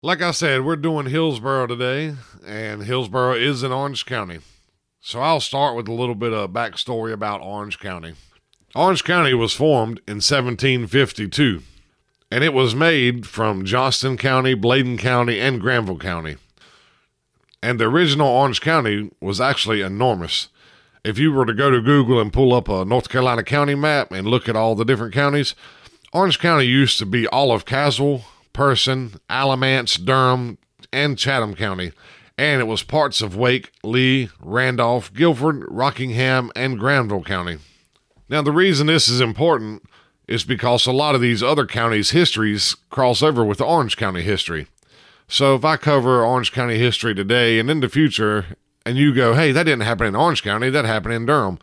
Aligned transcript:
Like 0.01 0.23
I 0.23 0.31
said, 0.31 0.65
we're 0.65 0.75
doing 0.75 1.05
Hillsborough 1.05 1.67
today, 1.67 2.15
and 2.43 2.83
Hillsborough 2.83 3.35
is 3.35 3.61
in 3.61 3.71
Orange 3.71 4.07
County. 4.07 4.39
So 5.05 5.19
I'll 5.19 5.39
start 5.39 5.75
with 5.75 5.87
a 5.87 5.93
little 5.93 6.15
bit 6.15 6.33
of 6.33 6.49
backstory 6.49 7.13
about 7.13 7.39
Orange 7.39 7.77
County. 7.77 8.15
Orange 8.73 9.03
County 9.03 9.35
was 9.35 9.53
formed 9.53 9.99
in 10.07 10.15
1752, 10.15 11.61
and 12.31 12.43
it 12.43 12.55
was 12.55 12.73
made 12.73 13.27
from 13.27 13.65
Johnston 13.65 14.17
County, 14.17 14.55
Bladen 14.55 14.97
County, 14.97 15.39
and 15.39 15.61
Granville 15.61 15.99
County. 15.99 16.37
And 17.61 17.79
the 17.79 17.85
original 17.85 18.27
Orange 18.27 18.61
County 18.61 19.11
was 19.21 19.39
actually 19.39 19.81
enormous 19.81 20.47
if 21.03 21.19
you 21.19 21.31
were 21.31 21.45
to 21.45 21.53
go 21.53 21.69
to 21.69 21.81
Google 21.81 22.19
and 22.19 22.33
pull 22.33 22.51
up 22.51 22.67
a 22.67 22.83
North 22.83 23.07
Carolina 23.07 23.43
county 23.43 23.75
map 23.75 24.11
and 24.11 24.25
look 24.25 24.49
at 24.49 24.55
all 24.55 24.73
the 24.73 24.85
different 24.85 25.13
counties, 25.13 25.53
Orange 26.13 26.39
County 26.39 26.65
used 26.65 26.97
to 26.97 27.05
be 27.05 27.27
all 27.27 27.51
of 27.51 27.63
Caswell, 27.63 28.25
Person, 28.53 29.19
Alamance, 29.29 29.97
Durham, 29.97 30.57
and 30.91 31.15
Chatham 31.15 31.53
County, 31.53 31.91
and 32.37 32.61
it 32.61 32.65
was 32.65 32.83
parts 32.83 33.21
of 33.21 33.35
Wake, 33.35 33.71
Lee, 33.83 34.29
Randolph, 34.39 35.13
Guilford, 35.13 35.65
Rockingham, 35.69 36.51
and 36.55 36.79
Granville 36.79 37.23
County. 37.23 37.59
Now, 38.27 38.41
the 38.41 38.51
reason 38.51 38.87
this 38.87 39.07
is 39.07 39.21
important 39.21 39.83
is 40.27 40.43
because 40.43 40.85
a 40.85 40.91
lot 40.91 41.15
of 41.15 41.21
these 41.21 41.43
other 41.43 41.65
counties' 41.65 42.11
histories 42.11 42.75
cross 42.89 43.21
over 43.21 43.45
with 43.45 43.61
Orange 43.61 43.95
County 43.95 44.23
history. 44.23 44.67
So, 45.27 45.55
if 45.55 45.63
I 45.63 45.77
cover 45.77 46.23
Orange 46.23 46.51
County 46.51 46.77
history 46.77 47.15
today 47.15 47.59
and 47.59 47.69
in 47.69 47.79
the 47.79 47.89
future, 47.89 48.57
and 48.85 48.97
you 48.97 49.13
go, 49.13 49.33
hey, 49.33 49.51
that 49.51 49.63
didn't 49.63 49.83
happen 49.83 50.07
in 50.07 50.15
Orange 50.15 50.43
County, 50.43 50.69
that 50.69 50.85
happened 50.85 51.13
in 51.13 51.25
Durham. 51.25 51.59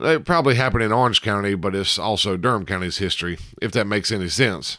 It 0.00 0.24
probably 0.26 0.56
happened 0.56 0.82
in 0.82 0.92
Orange 0.92 1.22
County, 1.22 1.54
but 1.54 1.74
it's 1.74 1.98
also 1.98 2.36
Durham 2.36 2.66
County's 2.66 2.98
history, 2.98 3.38
if 3.62 3.72
that 3.72 3.86
makes 3.86 4.12
any 4.12 4.28
sense. 4.28 4.78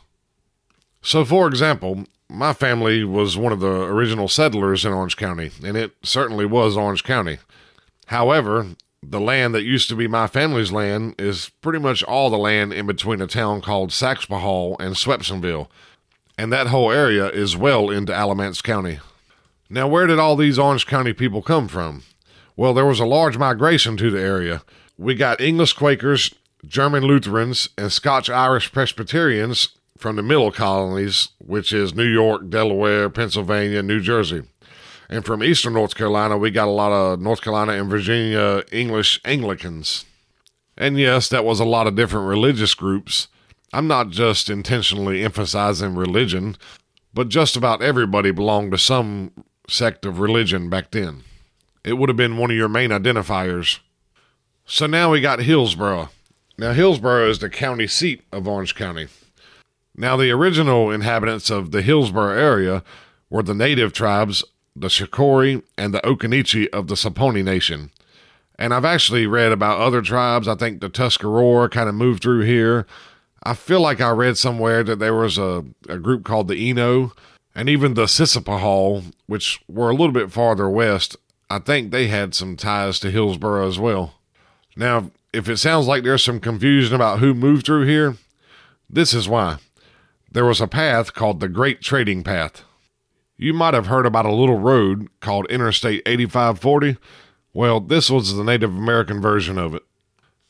So, 1.07 1.23
for 1.23 1.47
example, 1.47 2.03
my 2.29 2.51
family 2.51 3.06
was 3.06 3.38
one 3.38 3.53
of 3.53 3.62
the 3.62 3.72
original 3.72 4.28
settlers 4.28 4.84
in 4.84 4.91
Orange 4.91 5.16
County, 5.16 5.51
and 5.63 5.78
it 5.78 5.94
certainly 6.03 6.45
was 6.45 6.75
Orange 6.75 7.06
County. 7.06 7.38
However, 8.07 8.75
the 9.01 9.22
land 9.22 9.56
that 9.56 9.63
used 9.63 9.88
to 9.88 9.95
be 9.95 10.09
my 10.09 10.28
family's 10.28 10.73
land 10.73 11.16
is 11.18 11.50
pretty 11.62 11.79
much 11.79 12.03
all 12.03 12.29
the 12.29 12.38
land 12.38 12.73
in 12.73 12.88
between 12.88 13.22
a 13.22 13.28
town 13.28 13.62
called 13.62 13.91
Saxapahaw 13.91 14.75
and 14.81 14.95
Swepsonville, 14.95 15.69
and 16.38 16.51
that 16.51 16.68
whole 16.68 16.91
area 16.91 17.29
is 17.29 17.56
well 17.56 17.89
into 17.89 18.13
Alamance 18.13 18.62
County. 18.62 19.00
Now, 19.69 19.88
where 19.88 20.07
did 20.07 20.19
all 20.19 20.35
these 20.35 20.59
Orange 20.59 20.85
County 20.85 21.13
people 21.13 21.41
come 21.41 21.69
from? 21.69 22.03
Well, 22.57 22.74
there 22.74 22.85
was 22.85 23.00
a 23.00 23.06
large 23.06 23.38
migration 23.38 23.95
to 23.95 24.12
the 24.12 24.19
area. 24.19 24.62
We 24.97 25.16
got 25.16 25.39
English 25.39 25.72
Quakers, 25.72 26.35
German 26.66 27.06
Lutherans, 27.06 27.69
and 27.78 27.94
Scotch 27.94 28.29
Irish 28.29 28.74
Presbyterians 28.74 29.69
from 29.97 30.16
the 30.16 30.24
middle 30.24 30.52
colonies, 30.52 31.30
which 31.40 31.74
is 31.74 31.96
New 31.96 32.06
York, 32.08 32.50
Delaware, 32.50 33.09
Pennsylvania, 33.09 33.81
New 33.81 34.00
Jersey. 34.00 34.44
And 35.09 35.25
from 35.25 35.44
eastern 35.44 35.74
North 35.74 35.96
Carolina, 35.96 36.38
we 36.38 36.52
got 36.52 36.68
a 36.68 36.72
lot 36.72 36.91
of 36.91 37.19
North 37.19 37.41
Carolina 37.41 37.74
and 37.74 37.90
Virginia 37.90 38.63
English 38.72 39.22
Anglicans. 39.24 40.06
And 40.78 41.00
yes, 41.00 41.30
that 41.30 41.46
was 41.46 41.59
a 41.59 41.66
lot 41.66 41.88
of 41.88 41.96
different 41.96 42.28
religious 42.28 42.74
groups. 42.74 43.28
I'm 43.74 43.88
not 43.88 44.09
just 44.09 44.50
intentionally 44.50 45.24
emphasizing 45.24 45.96
religion, 45.96 46.57
but 47.13 47.30
just 47.30 47.56
about 47.56 47.81
everybody 47.81 48.31
belonged 48.31 48.72
to 48.72 48.78
some 48.78 49.31
sect 49.69 50.06
of 50.06 50.19
religion 50.19 50.69
back 50.69 50.91
then. 50.91 51.24
It 51.84 51.94
would 51.94 52.09
have 52.09 52.18
been 52.18 52.38
one 52.38 52.52
of 52.52 52.57
your 52.57 52.69
main 52.69 52.90
identifiers. 52.90 53.80
So 54.66 54.86
now 54.86 55.12
we 55.12 55.22
got 55.22 55.40
Hillsborough. 55.40 56.09
Now, 56.57 56.74
Hillsborough 56.74 57.30
is 57.30 57.40
the 57.40 57.50
county 57.50 57.88
seat 57.88 58.24
of 58.31 58.47
Orange 58.47 58.75
County. 58.75 59.07
Now, 59.97 60.16
the 60.16 60.31
original 60.31 60.91
inhabitants 60.91 61.50
of 61.50 61.72
the 61.72 61.81
Hillsborough 61.81 62.38
area 62.38 62.84
were 63.30 63.44
the 63.44 63.56
native 63.56 63.94
tribes, 63.94 64.44
the 64.75 64.88
Shakori 64.88 65.63
and 65.78 65.94
the 65.94 66.02
Occaneechi 66.02 66.69
of 66.69 66.88
the 66.88 66.96
Saponi 66.96 67.44
Nation. 67.44 67.91
And 68.59 68.74
I've 68.74 68.86
actually 68.86 69.28
read 69.28 69.52
about 69.52 69.80
other 69.80 70.02
tribes. 70.02 70.47
I 70.47 70.56
think 70.56 70.81
the 70.81 70.90
Tuscarora 70.90 71.69
kind 71.69 71.89
of 71.89 71.95
moved 71.95 72.21
through 72.21 72.42
here. 72.42 72.86
I 73.44 73.54
feel 73.54 73.81
like 73.81 74.00
I 74.00 74.10
read 74.12 74.38
somewhere 74.38 74.83
that 74.83 75.00
there 75.00 75.16
was 75.16 75.38
a, 75.38 75.66
a 75.89 75.98
group 75.98 76.24
called 76.24 76.48
the 76.48 76.69
Eno 76.69 77.13
and 77.57 77.68
even 77.68 77.95
the 77.95 78.06
Sissipahaw, 78.06 79.04
which 79.25 79.60
were 79.68 79.89
a 79.89 79.94
little 79.94 80.12
bit 80.12 80.31
farther 80.31 80.69
west, 80.69 81.18
I 81.50 81.57
think 81.57 81.89
they 81.89 82.07
had 82.07 82.36
some 82.36 82.56
ties 82.56 83.00
to 83.00 83.10
Hillsborough 83.10 83.68
as 83.68 83.80
well. 83.80 84.13
Now, 84.75 85.10
if 85.33 85.50
it 85.50 85.57
sounds 85.57 85.88
like 85.88 86.04
there's 86.04 86.24
some 86.24 86.39
confusion 86.39 86.94
about 86.94 87.18
who 87.18 87.33
moved 87.33 87.66
through 87.66 87.88
here, 87.88 88.18
this 88.88 89.12
is 89.12 89.27
why. 89.27 89.57
There 90.31 90.45
was 90.45 90.62
a 90.62 90.68
path 90.68 91.13
called 91.13 91.39
the 91.39 91.47
Great 91.47 91.81
Trading 91.81 92.24
Path. 92.24 92.63
You 93.38 93.53
might 93.53 93.74
have 93.74 93.88
heard 93.88 94.06
about 94.06 94.25
a 94.25 94.33
little 94.33 94.59
road 94.59 95.07
called 95.19 95.45
Interstate 95.50 96.01
8540. 96.06 96.97
Well, 97.53 97.79
this 97.79 98.09
was 98.09 98.35
the 98.35 98.44
Native 98.44 98.75
American 98.75 99.21
version 99.21 99.57
of 99.57 99.74
it. 99.74 99.83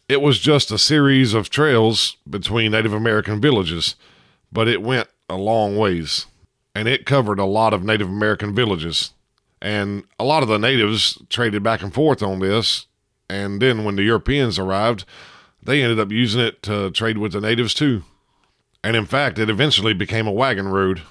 It 0.10 0.22
was 0.22 0.40
just 0.40 0.72
a 0.72 0.78
series 0.78 1.34
of 1.34 1.50
trails 1.50 2.18
between 2.30 2.72
Native 2.72 2.94
American 2.94 3.42
villages, 3.42 3.96
but 4.52 4.68
it 4.68 4.82
went 4.82 5.10
a 5.30 5.36
long 5.36 5.78
ways 5.78 6.26
and 6.74 6.88
it 6.88 7.06
covered 7.06 7.40
a 7.40 7.46
lot 7.46 7.74
of 7.74 7.84
Native 7.84 8.08
American 8.08 8.56
villages. 8.56 9.14
And 9.62 10.04
a 10.20 10.24
lot 10.24 10.44
of 10.44 10.50
the 10.50 10.60
natives 10.60 11.22
traded 11.30 11.64
back 11.64 11.82
and 11.82 11.94
forth 11.94 12.24
on 12.24 12.40
this. 12.40 12.86
And 13.30 13.62
then 13.62 13.84
when 13.84 13.96
the 13.96 14.04
Europeans 14.04 14.58
arrived, 14.58 15.04
they 15.62 15.82
ended 15.82 16.00
up 16.00 16.12
using 16.12 16.40
it 16.42 16.62
to 16.64 16.92
trade 16.92 17.18
with 17.18 17.34
the 17.34 17.42
natives 17.42 17.74
too. 17.74 18.04
And 18.88 18.96
in 18.96 19.06
fact, 19.06 19.38
it 19.38 19.50
eventually 19.50 19.94
became 19.94 20.28
a 20.28 20.32
wagon 20.32 20.70
road. 20.70 21.02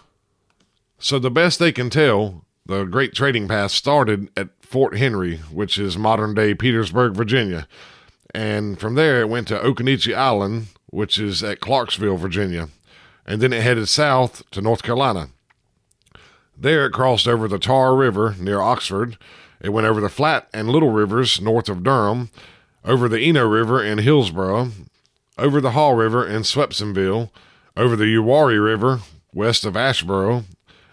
So, 0.99 1.19
the 1.19 1.31
best 1.31 1.59
they 1.59 1.73
can 1.73 1.91
tell, 1.91 2.47
the 2.65 2.85
Great 2.85 3.13
Trading 3.13 3.49
Path 3.49 3.71
started 3.71 4.31
at 4.35 4.49
Fort 4.63 4.97
Henry, 4.97 5.37
which 5.53 5.77
is 5.77 5.99
modern 5.99 6.33
day 6.33 6.55
Petersburg, 6.55 7.15
Virginia. 7.15 7.69
And 8.35 8.81
from 8.81 8.95
there, 8.95 9.21
it 9.21 9.29
went 9.29 9.47
to 9.49 9.59
Occaneechi 9.59 10.17
Island, 10.17 10.69
which 10.87 11.19
is 11.19 11.43
at 11.45 11.61
Clarksville, 11.61 12.17
Virginia 12.17 12.71
and 13.27 13.43
then 13.43 13.53
it 13.53 13.63
headed 13.63 13.89
south 13.89 14.49
to 14.53 14.63
North 14.63 14.83
Carolina. 14.83 15.29
There 16.57 16.87
it 16.87 16.93
crossed 16.93 17.29
over 17.29 17.49
the 17.49 17.59
Tar 17.59 17.95
River 17.95 18.35
near 18.39 18.61
Oxford. 18.61 19.19
It 19.61 19.71
went 19.71 19.87
over 19.87 20.01
the 20.01 20.09
Flat 20.09 20.49
and 20.55 20.71
Little 20.71 20.91
Rivers 20.91 21.41
north 21.41 21.69
of 21.69 21.83
Durham, 21.83 22.31
over 22.85 23.09
the 23.09 23.21
Eno 23.21 23.47
River 23.47 23.83
in 23.83 23.99
Hillsborough, 23.99 24.71
over 25.37 25.61
the 25.61 25.73
Haw 25.73 25.91
River 25.91 26.27
in 26.27 26.43
Swepsonville, 26.43 27.31
over 27.77 27.97
the 27.97 28.15
Uwharrie 28.17 28.63
River 28.63 29.01
west 29.35 29.65
of 29.65 29.75
Asheboro, 29.75 30.45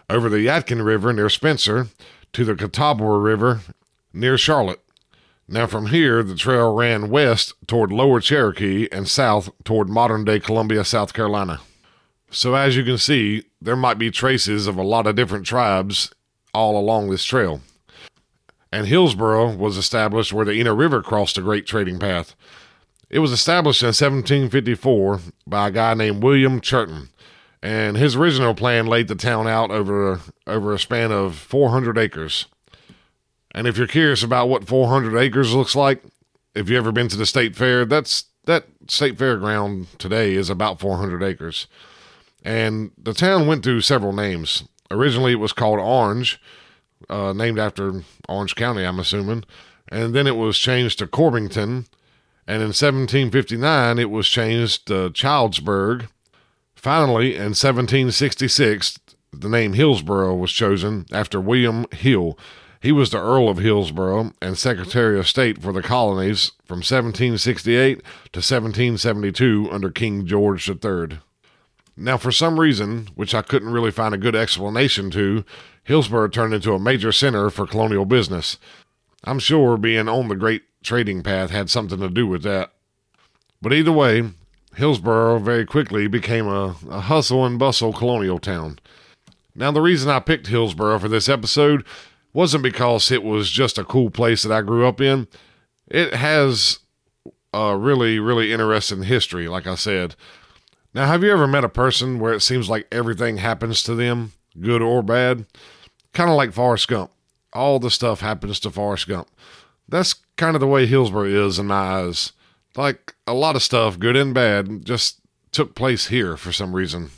over 0.10 0.30
the 0.30 0.46
Yadkin 0.46 0.84
River 0.86 1.14
near 1.14 1.30
Spencer, 1.30 1.88
to 2.34 2.44
the 2.44 2.56
Catawba 2.56 3.06
River 3.06 3.62
near 4.12 4.38
Charlotte. 4.38 4.82
Now, 5.48 5.68
from 5.68 5.88
here, 5.88 6.24
the 6.24 6.36
trail 6.36 6.74
ran 6.74 7.10
west 7.10 7.54
toward 7.68 7.92
Lower 7.92 8.20
Cherokee 8.20 8.88
and 8.92 9.08
south 9.08 9.50
toward 9.64 9.90
modern 9.90 10.26
day 10.26 10.40
Columbia, 10.40 10.84
South 10.84 11.14
Carolina. 11.14 11.60
So, 12.32 12.56
as 12.56 12.76
you 12.76 12.84
can 12.84 12.98
see, 12.98 13.44
there 13.62 13.76
might 13.76 13.98
be 14.00 14.10
traces 14.10 14.68
of 14.68 14.78
a 14.78 14.84
lot 14.84 15.06
of 15.06 15.16
different 15.16 15.46
tribes 15.46 16.14
all 16.54 16.78
along 16.78 17.10
this 17.10 17.24
trail. 17.24 17.62
And 18.72 18.88
Hillsborough 18.88 19.56
was 19.56 19.78
established 19.78 20.34
where 20.34 20.46
the 20.46 20.60
Eno 20.60 20.74
River 20.74 21.04
crossed 21.04 21.38
a 21.38 21.42
great 21.42 21.68
trading 21.68 22.00
path. 22.00 22.36
It 23.14 23.20
was 23.20 23.32
established 23.32 23.84
in 23.84 23.90
1754 23.90 25.20
by 25.46 25.68
a 25.68 25.72
guy 25.72 25.94
named 25.94 26.24
William 26.24 26.60
Churton, 26.60 27.10
and 27.62 27.96
his 27.96 28.16
original 28.16 28.56
plan 28.56 28.88
laid 28.88 29.08
the 29.08 29.14
town 29.14 29.48
out 29.48 29.70
over 29.70 30.20
over 30.48 30.74
a 30.74 30.80
span 30.80 31.12
of 31.12 31.36
400 31.36 31.96
acres. 31.96 32.48
And 33.54 33.68
if 33.68 33.78
you're 33.78 33.86
curious 33.86 34.24
about 34.24 34.50
what 34.50 34.66
400 34.68 35.16
acres 35.16 35.54
looks 35.54 35.76
like, 35.76 36.04
if 36.56 36.72
you 36.72 36.76
ever 36.76 36.92
been 36.92 37.08
to 37.10 37.16
the 37.16 37.28
state 37.28 37.56
fair, 37.56 37.86
that's 37.86 38.24
that 38.46 38.66
state 38.88 39.16
fairground 39.16 39.86
today 40.00 40.34
is 40.34 40.50
about 40.50 40.80
400 40.80 41.22
acres. 41.22 41.68
And 42.44 42.94
the 42.98 43.14
town 43.14 43.46
went 43.46 43.64
through 43.64 43.82
several 43.82 44.14
names. 44.14 44.64
Originally, 44.90 45.34
it 45.34 45.40
was 45.40 45.54
called 45.54 45.80
Orange, 45.80 46.42
uh, 47.12 47.32
named 47.32 47.60
after 47.60 48.02
Orange 48.28 48.56
County, 48.56 48.84
I'm 48.84 48.98
assuming. 48.98 49.44
And 49.88 50.16
then 50.16 50.26
it 50.26 50.36
was 50.36 50.58
changed 50.58 50.98
to 50.98 51.06
Corbinton. 51.06 51.86
And 52.46 52.58
in 52.58 52.70
1759, 52.70 54.00
it 54.00 54.10
was 54.10 54.28
changed 54.28 54.88
to 54.88 55.10
Childsburg. 55.12 56.08
Finally, 56.76 57.36
in 57.36 57.54
1766, 57.56 59.00
the 59.32 59.50
name 59.50 59.74
Hillsborough 59.74 60.36
was 60.36 60.52
chosen 60.52 61.06
after 61.12 61.40
William 61.40 61.86
Hill. 61.92 62.38
He 62.82 62.92
was 62.92 63.12
the 63.12 63.20
Earl 63.20 63.48
of 63.48 63.60
Hillsborough 63.60 64.34
and 64.42 64.58
Secretary 64.58 65.18
of 65.18 65.28
State 65.28 65.62
for 65.62 65.72
the 65.72 65.82
colonies 65.82 66.52
from 66.66 66.80
1768 66.80 67.96
to 68.34 68.40
1772 68.40 69.70
under 69.72 69.90
King 69.90 70.26
George 70.26 70.70
III. 70.70 71.20
Now, 71.96 72.18
for 72.18 72.32
some 72.32 72.60
reason, 72.60 73.08
which 73.16 73.34
I 73.34 73.42
couldn't 73.42 73.72
really 73.72 73.92
find 73.92 74.14
a 74.14 74.18
good 74.18 74.36
explanation 74.36 75.12
to, 75.12 75.46
Hillsborough 75.84 76.30
turned 76.30 76.54
into 76.54 76.74
a 76.74 76.80
major 76.80 77.12
center 77.12 77.50
for 77.50 77.68
colonial 77.68 78.06
business. 78.06 78.58
I'm 79.24 79.40
sure 79.40 79.78
being 79.78 80.08
on 80.08 80.28
the 80.28 80.36
great 80.36 80.64
trading 80.84 81.24
path 81.24 81.50
had 81.50 81.70
something 81.70 82.00
to 82.00 82.10
do 82.10 82.28
with 82.28 82.44
that. 82.44 82.74
But 83.62 83.74
either 83.74 83.92
way, 83.92 84.30
Hillsborough 84.76 85.40
very 85.40 85.66
quickly 85.66 86.08
became 86.08 86.48
a, 86.48 86.76
a 86.90 87.02
hustle 87.02 87.46
and 87.46 87.58
bustle 87.58 87.94
colonial 87.94 88.40
town. 88.40 88.80
Now, 89.56 89.72
the 89.72 89.82
reason 89.82 90.10
I 90.10 90.20
picked 90.20 90.48
Hillsborough 90.48 91.00
for 91.00 91.08
this 91.08 91.30
episode 91.30 91.86
wasn't 92.34 92.64
because 92.64 93.12
it 93.12 93.24
was 93.24 93.50
just 93.50 93.78
a 93.78 93.84
cool 93.84 94.10
place 94.10 94.44
that 94.44 94.52
I 94.52 94.62
grew 94.62 94.88
up 94.88 95.00
in. 95.00 95.28
It 95.88 96.16
has 96.16 96.80
a 97.54 97.78
really, 97.78 98.20
really 98.20 98.52
interesting 98.52 99.04
history, 99.04 99.48
like 99.48 99.68
I 99.68 99.76
said. 99.76 100.16
Now, 100.94 101.06
have 101.06 101.24
you 101.24 101.32
ever 101.32 101.48
met 101.48 101.64
a 101.64 101.70
person 101.70 102.20
where 102.20 102.34
it 102.34 102.42
seems 102.42 102.70
like 102.70 102.88
everything 102.92 103.38
happens 103.38 103.84
to 103.84 103.96
them, 103.96 104.34
good 104.60 104.82
or 104.82 105.04
bad? 105.04 105.46
Kind 106.14 106.30
of 106.30 106.36
like 106.36 106.52
Forrest 106.52 106.88
Gump. 106.88 107.12
All 107.54 107.80
the 107.80 107.92
stuff 107.92 108.22
happens 108.22 108.60
to 108.62 108.72
Forrest 108.72 109.08
Gump. 109.08 109.30
That's 109.88 110.16
kind 110.38 110.56
of 110.56 110.60
the 110.60 110.68
way 110.68 110.86
Hillsborough 110.86 111.48
is 111.48 111.60
in 111.60 111.68
my 111.68 111.76
eyes. 111.76 112.32
Like 112.76 113.14
a 113.28 113.34
lot 113.34 113.56
of 113.56 113.64
stuff, 113.64 114.00
good 114.00 114.16
and 114.16 114.34
bad, 114.34 114.86
just 114.86 115.20
took 115.52 115.76
place 115.76 116.08
here 116.08 116.36
for 116.36 116.52
some 116.52 116.76
reason. 116.76 117.12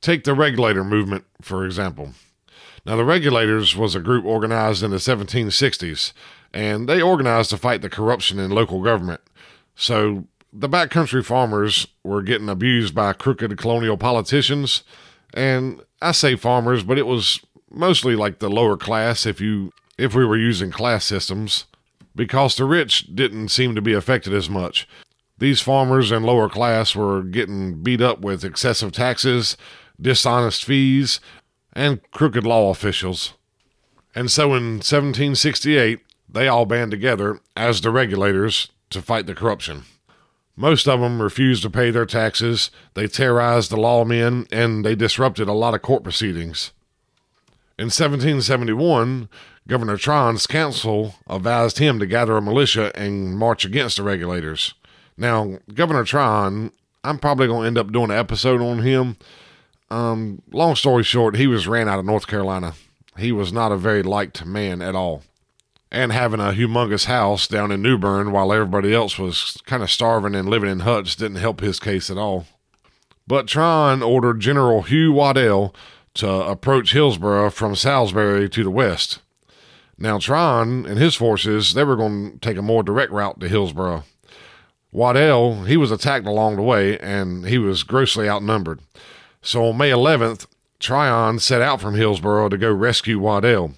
Take 0.00 0.24
the 0.24 0.34
regulator 0.34 0.84
movement, 0.84 1.24
for 1.42 1.66
example. 1.66 2.12
Now, 2.86 2.96
the 2.96 3.04
Regulators 3.04 3.76
was 3.76 3.94
a 3.94 4.00
group 4.00 4.24
organized 4.24 4.82
in 4.82 4.90
the 4.90 4.96
1760s, 4.96 6.12
and 6.54 6.88
they 6.88 7.02
organized 7.02 7.50
to 7.50 7.58
fight 7.58 7.82
the 7.82 7.90
corruption 7.90 8.38
in 8.38 8.50
local 8.50 8.82
government. 8.82 9.20
So 9.74 10.24
the 10.52 10.68
backcountry 10.68 11.24
farmers 11.24 11.86
were 12.02 12.22
getting 12.22 12.48
abused 12.48 12.94
by 12.94 13.12
crooked 13.12 13.58
colonial 13.58 13.98
politicians. 13.98 14.84
And 15.34 15.82
I 16.00 16.12
say 16.12 16.36
farmers, 16.36 16.82
but 16.82 16.96
it 16.96 17.06
was 17.06 17.40
mostly 17.70 18.16
like 18.16 18.38
the 18.38 18.50
lower 18.50 18.76
class 18.76 19.26
if 19.26 19.40
you 19.40 19.72
if 19.96 20.14
we 20.14 20.24
were 20.24 20.36
using 20.36 20.70
class 20.70 21.04
systems 21.04 21.64
because 22.14 22.56
the 22.56 22.64
rich 22.64 23.14
didn't 23.14 23.48
seem 23.48 23.74
to 23.74 23.82
be 23.82 23.92
affected 23.92 24.34
as 24.34 24.50
much. 24.50 24.88
These 25.38 25.60
farmers 25.60 26.10
and 26.10 26.26
lower 26.26 26.48
class 26.48 26.96
were 26.96 27.22
getting 27.22 27.82
beat 27.82 28.00
up 28.00 28.20
with 28.20 28.44
excessive 28.44 28.90
taxes, 28.90 29.56
dishonest 30.00 30.64
fees, 30.64 31.20
and 31.72 32.00
crooked 32.10 32.44
law 32.44 32.70
officials. 32.70 33.34
And 34.14 34.30
so 34.30 34.46
in 34.54 34.78
1768, 34.78 36.00
they 36.28 36.48
all 36.48 36.66
band 36.66 36.90
together 36.90 37.40
as 37.56 37.80
the 37.80 37.90
regulators 37.90 38.68
to 38.90 39.00
fight 39.00 39.26
the 39.26 39.34
corruption. 39.34 39.84
Most 40.56 40.88
of 40.88 41.00
them 41.00 41.22
refused 41.22 41.62
to 41.62 41.70
pay 41.70 41.92
their 41.92 42.04
taxes, 42.04 42.72
they 42.94 43.06
terrorized 43.06 43.70
the 43.70 43.76
lawmen, 43.76 44.48
and 44.50 44.84
they 44.84 44.96
disrupted 44.96 45.46
a 45.46 45.52
lot 45.52 45.74
of 45.74 45.82
court 45.82 46.02
proceedings. 46.02 46.72
In 47.78 47.86
1771, 47.86 49.28
Governor 49.68 49.96
Tryon's 49.96 50.46
council 50.46 51.14
advised 51.28 51.78
him 51.78 52.00
to 52.00 52.06
gather 52.06 52.36
a 52.36 52.42
militia 52.42 52.90
and 52.96 53.38
march 53.38 53.64
against 53.64 53.98
the 53.98 54.02
regulators. 54.02 54.74
Now, 55.16 55.58
Governor 55.72 56.04
Tryon, 56.04 56.72
I'm 57.04 57.18
probably 57.18 57.46
going 57.46 57.62
to 57.62 57.66
end 57.68 57.78
up 57.78 57.92
doing 57.92 58.10
an 58.10 58.18
episode 58.18 58.60
on 58.60 58.80
him. 58.80 59.16
Um, 59.90 60.42
long 60.50 60.74
story 60.74 61.04
short, 61.04 61.36
he 61.36 61.46
was 61.46 61.68
ran 61.68 61.88
out 61.88 61.98
of 61.98 62.04
North 62.04 62.26
Carolina. 62.26 62.74
He 63.16 63.30
was 63.30 63.52
not 63.52 63.72
a 63.72 63.76
very 63.76 64.02
liked 64.02 64.44
man 64.44 64.82
at 64.82 64.96
all 64.96 65.22
and 65.90 66.12
having 66.12 66.40
a 66.40 66.52
humongous 66.52 67.06
house 67.06 67.46
down 67.46 67.72
in 67.72 67.82
New 67.82 67.96
Bern 67.96 68.30
while 68.30 68.52
everybody 68.52 68.94
else 68.94 69.18
was 69.18 69.58
kind 69.64 69.82
of 69.82 69.90
starving 69.90 70.34
and 70.34 70.48
living 70.48 70.70
in 70.70 70.80
huts 70.80 71.16
didn't 71.16 71.38
help 71.38 71.60
his 71.60 71.80
case 71.80 72.10
at 72.10 72.18
all. 72.18 72.46
But 73.26 73.46
Tryon 73.46 74.02
ordered 74.02 74.40
General 74.40 74.82
Hugh 74.82 75.12
Waddell 75.12 75.74
to 76.18 76.28
approach 76.28 76.92
Hillsborough 76.92 77.50
from 77.50 77.76
Salisbury 77.76 78.48
to 78.48 78.64
the 78.64 78.70
west. 78.70 79.20
Now, 79.96 80.18
Tryon 80.18 80.84
and 80.84 80.98
his 80.98 81.14
forces, 81.14 81.74
they 81.74 81.84
were 81.84 81.96
going 81.96 82.32
to 82.32 82.38
take 82.38 82.56
a 82.56 82.62
more 82.62 82.82
direct 82.82 83.12
route 83.12 83.38
to 83.40 83.48
Hillsborough. 83.48 84.02
Waddell, 84.90 85.64
he 85.64 85.76
was 85.76 85.92
attacked 85.92 86.26
along 86.26 86.56
the 86.56 86.62
way, 86.62 86.98
and 86.98 87.46
he 87.46 87.56
was 87.56 87.84
grossly 87.84 88.28
outnumbered. 88.28 88.80
So 89.42 89.66
on 89.66 89.78
May 89.78 89.90
11th, 89.90 90.46
Tryon 90.80 91.38
set 91.38 91.62
out 91.62 91.80
from 91.80 91.94
Hillsborough 91.94 92.48
to 92.48 92.58
go 92.58 92.72
rescue 92.72 93.20
Waddell. 93.20 93.74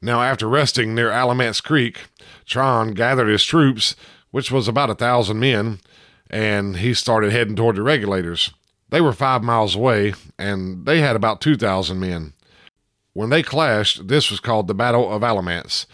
Now, 0.00 0.20
after 0.20 0.48
resting 0.48 0.96
near 0.96 1.10
Alamance 1.10 1.60
Creek, 1.60 2.06
Tryon 2.44 2.92
gathered 2.92 3.28
his 3.28 3.44
troops, 3.44 3.94
which 4.32 4.50
was 4.50 4.66
about 4.66 4.90
a 4.90 4.96
thousand 4.96 5.38
men, 5.38 5.78
and 6.28 6.78
he 6.78 6.92
started 6.92 7.30
heading 7.30 7.54
toward 7.54 7.76
the 7.76 7.82
regulators. 7.82 8.52
They 8.92 9.00
were 9.00 9.14
five 9.14 9.42
miles 9.42 9.74
away, 9.74 10.12
and 10.38 10.84
they 10.84 11.00
had 11.00 11.16
about 11.16 11.40
2,000 11.40 11.98
men. 11.98 12.34
When 13.14 13.30
they 13.30 13.42
clashed, 13.42 14.06
this 14.06 14.30
was 14.30 14.38
called 14.38 14.66
the 14.66 14.74
Battle 14.74 15.10
of 15.10 15.22
Alamance. 15.22 15.86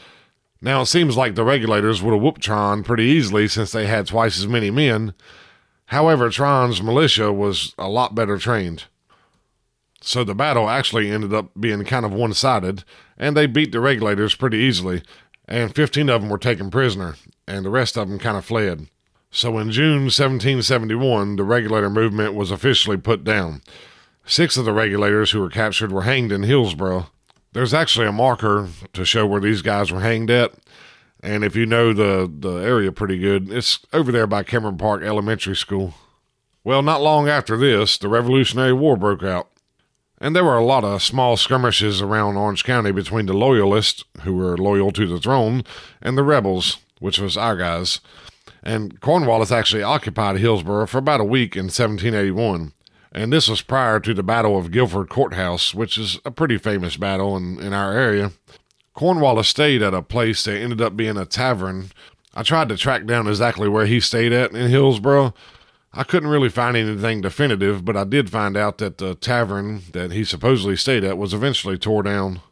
Now, 0.60 0.80
it 0.80 0.86
seems 0.86 1.16
like 1.16 1.36
the 1.36 1.44
regulators 1.44 2.02
would 2.02 2.12
have 2.12 2.20
whooped 2.20 2.40
Tryon 2.40 2.82
pretty 2.82 3.04
easily 3.04 3.46
since 3.46 3.70
they 3.70 3.86
had 3.86 4.08
twice 4.08 4.36
as 4.36 4.48
many 4.48 4.72
men. 4.72 5.14
However, 5.86 6.28
Tryon's 6.28 6.82
militia 6.82 7.32
was 7.32 7.72
a 7.78 7.88
lot 7.88 8.16
better 8.16 8.36
trained. 8.36 8.86
So 10.00 10.24
the 10.24 10.34
battle 10.34 10.68
actually 10.68 11.08
ended 11.08 11.32
up 11.32 11.52
being 11.58 11.84
kind 11.84 12.04
of 12.04 12.12
one 12.12 12.34
sided, 12.34 12.82
and 13.16 13.36
they 13.36 13.46
beat 13.46 13.70
the 13.70 13.78
regulators 13.78 14.34
pretty 14.34 14.58
easily, 14.58 15.04
and 15.46 15.72
15 15.72 16.08
of 16.08 16.22
them 16.22 16.30
were 16.30 16.36
taken 16.36 16.68
prisoner, 16.68 17.14
and 17.46 17.64
the 17.64 17.70
rest 17.70 17.96
of 17.96 18.08
them 18.08 18.18
kind 18.18 18.36
of 18.36 18.44
fled. 18.44 18.88
So 19.30 19.58
in 19.58 19.70
June 19.70 20.04
1771, 20.04 21.37
the 21.37 21.44
regulator 21.44 21.90
movement 21.90 22.35
was 22.35 22.50
officially 22.50 22.97
put 22.97 23.25
down. 23.25 23.62
Six 24.25 24.56
of 24.56 24.64
the 24.64 24.73
regulators 24.73 25.30
who 25.30 25.40
were 25.40 25.50
captured 25.50 25.92
were 25.92 26.02
hanged 26.02 26.32
in 26.32 26.42
Hillsborough. 26.42 27.11
There's 27.52 27.75
actually 27.75 28.06
a 28.06 28.12
marker 28.12 28.68
to 28.92 29.04
show 29.04 29.26
where 29.26 29.40
these 29.40 29.62
guys 29.62 29.90
were 29.90 30.00
hanged 30.00 30.30
at. 30.30 30.52
And 31.23 31.44
if 31.44 31.56
you 31.56 31.66
know 31.66 31.92
the, 31.92 32.30
the 32.32 32.56
area 32.56 32.92
pretty 32.92 33.18
good, 33.18 33.50
it's 33.50 33.80
over 33.92 34.12
there 34.12 34.26
by 34.26 34.42
Cameron 34.42 34.78
Park 34.78 35.02
Elementary 35.02 35.56
School. 35.56 35.94
Well, 36.62 36.82
not 36.82 37.02
long 37.02 37.28
after 37.28 37.56
this, 37.56 37.99
the 37.99 38.08
Revolutionary 38.08 38.73
War 38.73 38.97
broke 38.97 39.23
out. 39.23 39.49
And 40.20 40.35
there 40.35 40.44
were 40.44 40.58
a 40.58 40.64
lot 40.64 40.85
of 40.85 41.02
small 41.02 41.37
skirmishes 41.37 42.02
around 42.02 42.37
Orange 42.37 42.64
County 42.64 42.92
between 42.92 43.26
the 43.26 43.32
Loyalists, 43.32 44.04
who 44.23 44.35
were 44.35 44.58
loyal 44.58 44.90
to 44.92 45.06
the 45.06 45.20
throne, 45.20 45.64
and 46.02 46.18
the 46.18 46.25
rebels, 46.25 46.78
which 46.99 47.18
was 47.18 47.37
our 47.37 47.56
guys. 47.56 48.00
And 48.68 49.00
Cornwallis 49.00 49.50
actually 49.50 49.82
occupied 49.82 50.37
Hillsborough 50.37 50.88
for 50.88 50.98
about 50.98 51.22
a 51.22 51.25
week 51.25 51.56
in 51.56 51.68
1781. 51.68 52.75
And 53.12 53.32
this 53.32 53.48
was 53.48 53.62
prior 53.62 53.98
to 54.00 54.12
the 54.12 54.22
Battle 54.22 54.58
of 54.58 54.70
Guilford 54.70 55.08
Courthouse, 55.08 55.75
which 55.75 55.96
is 55.96 56.20
a 56.26 56.30
pretty 56.30 56.58
famous 56.58 56.98
battle 56.98 57.34
in, 57.34 57.58
in 57.60 57.72
our 57.72 57.94
area. 57.94 58.32
Cornwallis 58.92 59.48
stayed 59.48 59.80
at 59.80 59.94
a 59.94 60.02
place 60.02 60.44
that 60.44 60.58
ended 60.58 60.82
up 60.82 60.98
being 60.98 61.16
a 61.16 61.25
tavern. 61.25 61.92
I 62.34 62.42
tried 62.42 62.68
to 62.68 62.76
track 62.76 63.06
down 63.06 63.26
exactly 63.26 63.70
where 63.70 63.87
he 63.87 64.00
stayed 64.00 64.34
at 64.34 64.52
in 64.52 64.68
Hillsborough. 64.68 65.32
I 65.94 66.04
couldn't 66.04 66.28
really 66.28 66.50
find 66.50 66.76
anything 66.76 67.22
definitive, 67.22 67.87
but 67.87 67.96
I 67.96 68.04
did 68.04 68.28
find 68.28 68.54
out 68.54 68.76
that 68.78 68.98
the 68.98 69.14
tavern 69.14 69.80
that 69.94 70.12
he 70.12 70.25
supposedly 70.25 70.76
stayed 70.76 71.04
at 71.04 71.16
was 71.16 71.32
eventually 71.32 71.78
tore 71.78 72.02
down. 72.02 72.42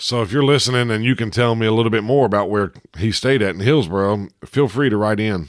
So 0.00 0.22
if 0.22 0.30
you're 0.30 0.44
listening 0.44 0.92
and 0.92 1.04
you 1.04 1.16
can 1.16 1.32
tell 1.32 1.56
me 1.56 1.66
a 1.66 1.72
little 1.72 1.90
bit 1.90 2.04
more 2.04 2.24
about 2.24 2.48
where 2.48 2.72
he 2.96 3.10
stayed 3.10 3.42
at 3.42 3.56
in 3.56 3.60
Hillsborough, 3.60 4.28
feel 4.44 4.68
free 4.68 4.88
to 4.90 4.96
write 4.96 5.18
in. 5.18 5.48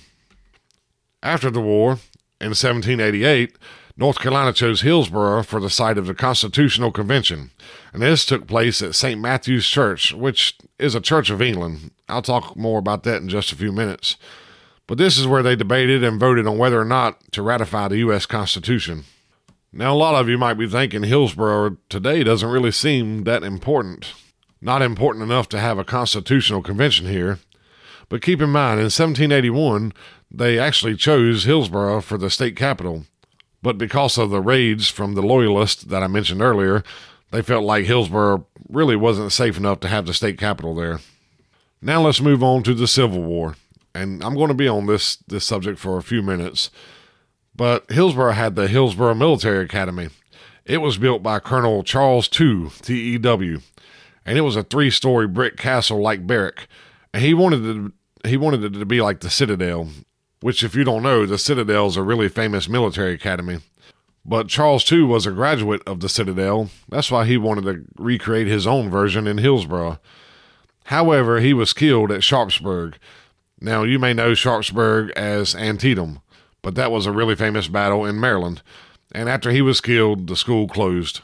After 1.21 1.51
the 1.51 1.61
war, 1.61 1.99
in 2.41 2.49
1788, 2.49 3.55
North 3.95 4.17
Carolina 4.17 4.51
chose 4.51 4.81
Hillsborough 4.81 5.43
for 5.43 5.59
the 5.59 5.69
site 5.69 5.99
of 5.99 6.07
the 6.07 6.15
Constitutional 6.15 6.91
Convention, 6.91 7.51
and 7.93 8.01
this 8.01 8.25
took 8.25 8.47
place 8.47 8.81
at 8.81 8.95
St. 8.95 9.21
Matthew's 9.21 9.67
Church, 9.67 10.13
which 10.13 10.57
is 10.79 10.95
a 10.95 11.01
church 11.01 11.29
of 11.29 11.43
England. 11.43 11.91
I'll 12.07 12.23
talk 12.23 12.57
more 12.57 12.79
about 12.79 13.03
that 13.03 13.21
in 13.21 13.29
just 13.29 13.51
a 13.51 13.55
few 13.55 13.71
minutes. 13.71 14.17
But 14.87 14.97
this 14.97 15.19
is 15.19 15.27
where 15.27 15.43
they 15.43 15.55
debated 15.55 16.03
and 16.03 16.19
voted 16.19 16.47
on 16.47 16.57
whether 16.57 16.81
or 16.81 16.85
not 16.85 17.31
to 17.33 17.43
ratify 17.43 17.89
the 17.89 17.97
U.S. 17.97 18.25
Constitution. 18.25 19.03
Now, 19.71 19.93
a 19.93 19.95
lot 19.95 20.15
of 20.15 20.27
you 20.27 20.39
might 20.39 20.55
be 20.55 20.67
thinking 20.67 21.03
Hillsborough 21.03 21.77
today 21.87 22.23
doesn't 22.23 22.49
really 22.49 22.71
seem 22.71 23.25
that 23.25 23.43
important 23.43 24.11
not 24.61 24.81
important 24.81 25.23
enough 25.23 25.49
to 25.49 25.59
have 25.59 25.77
a 25.77 25.83
constitutional 25.83 26.61
convention 26.61 27.07
here. 27.07 27.39
But 28.09 28.21
keep 28.21 28.41
in 28.41 28.49
mind, 28.49 28.79
in 28.79 28.85
1781, 28.85 29.93
they 30.31 30.59
actually 30.59 30.95
chose 30.95 31.43
Hillsborough 31.43 32.01
for 32.01 32.17
the 32.17 32.29
state 32.29 32.55
capital. 32.55 33.05
But 33.61 33.77
because 33.77 34.17
of 34.17 34.29
the 34.29 34.41
raids 34.41 34.89
from 34.89 35.13
the 35.13 35.21
Loyalists 35.21 35.83
that 35.83 36.03
I 36.03 36.07
mentioned 36.07 36.41
earlier, 36.41 36.83
they 37.31 37.41
felt 37.41 37.63
like 37.63 37.85
Hillsborough 37.85 38.45
really 38.67 38.95
wasn't 38.95 39.31
safe 39.31 39.57
enough 39.57 39.79
to 39.81 39.87
have 39.87 40.05
the 40.05 40.13
state 40.13 40.37
capital 40.37 40.75
there. 40.75 40.99
Now 41.81 42.01
let's 42.01 42.21
move 42.21 42.43
on 42.43 42.63
to 42.63 42.73
the 42.73 42.87
Civil 42.87 43.23
War. 43.23 43.55
And 43.93 44.23
I'm 44.23 44.35
going 44.35 44.49
to 44.49 44.53
be 44.53 44.67
on 44.67 44.85
this, 44.85 45.17
this 45.27 45.45
subject 45.45 45.79
for 45.79 45.97
a 45.97 46.03
few 46.03 46.21
minutes. 46.21 46.69
But 47.55 47.89
Hillsborough 47.91 48.33
had 48.33 48.55
the 48.55 48.67
Hillsborough 48.67 49.15
Military 49.15 49.65
Academy. 49.65 50.09
It 50.65 50.77
was 50.77 50.97
built 50.97 51.23
by 51.23 51.39
Colonel 51.39 51.83
Charles 51.83 52.29
II, 52.39 52.69
TEW, 52.81 53.61
and 54.29 54.37
it 54.37 54.41
was 54.41 54.55
a 54.55 54.61
three 54.61 54.91
story 54.91 55.27
brick 55.27 55.57
castle 55.57 55.99
like 55.99 56.27
barrack. 56.27 56.67
And 57.11 57.23
he 57.23 57.33
wanted 57.33 57.63
to 57.63 57.91
he 58.29 58.37
wanted 58.37 58.63
it 58.63 58.77
to 58.77 58.85
be 58.85 59.01
like 59.01 59.21
the 59.21 59.29
Citadel, 59.29 59.89
which 60.41 60.63
if 60.63 60.75
you 60.75 60.83
don't 60.83 61.01
know, 61.01 61.25
the 61.25 61.39
Citadel 61.39 61.87
is 61.87 61.97
a 61.97 62.03
really 62.03 62.29
famous 62.29 62.69
military 62.69 63.13
academy. 63.13 63.57
But 64.23 64.47
Charles 64.47 64.83
Tew 64.83 65.07
was 65.07 65.25
a 65.25 65.31
graduate 65.31 65.81
of 65.87 66.01
the 66.01 66.09
Citadel. 66.09 66.69
That's 66.89 67.09
why 67.09 67.25
he 67.25 67.37
wanted 67.37 67.63
to 67.63 67.85
recreate 67.97 68.45
his 68.45 68.67
own 68.67 68.91
version 68.91 69.25
in 69.25 69.39
Hillsborough. 69.39 69.99
However, 70.85 71.39
he 71.39 71.53
was 71.53 71.73
killed 71.73 72.11
at 72.11 72.23
Sharpsburg. 72.23 72.99
Now, 73.59 73.81
you 73.81 73.97
may 73.97 74.13
know 74.13 74.35
Sharpsburg 74.35 75.09
as 75.15 75.55
Antietam, 75.55 76.19
but 76.61 76.75
that 76.75 76.91
was 76.91 77.07
a 77.07 77.11
really 77.11 77.35
famous 77.35 77.67
battle 77.67 78.05
in 78.05 78.19
Maryland. 78.19 78.61
And 79.11 79.27
after 79.27 79.49
he 79.49 79.63
was 79.63 79.81
killed, 79.81 80.27
the 80.27 80.35
school 80.35 80.67
closed. 80.67 81.21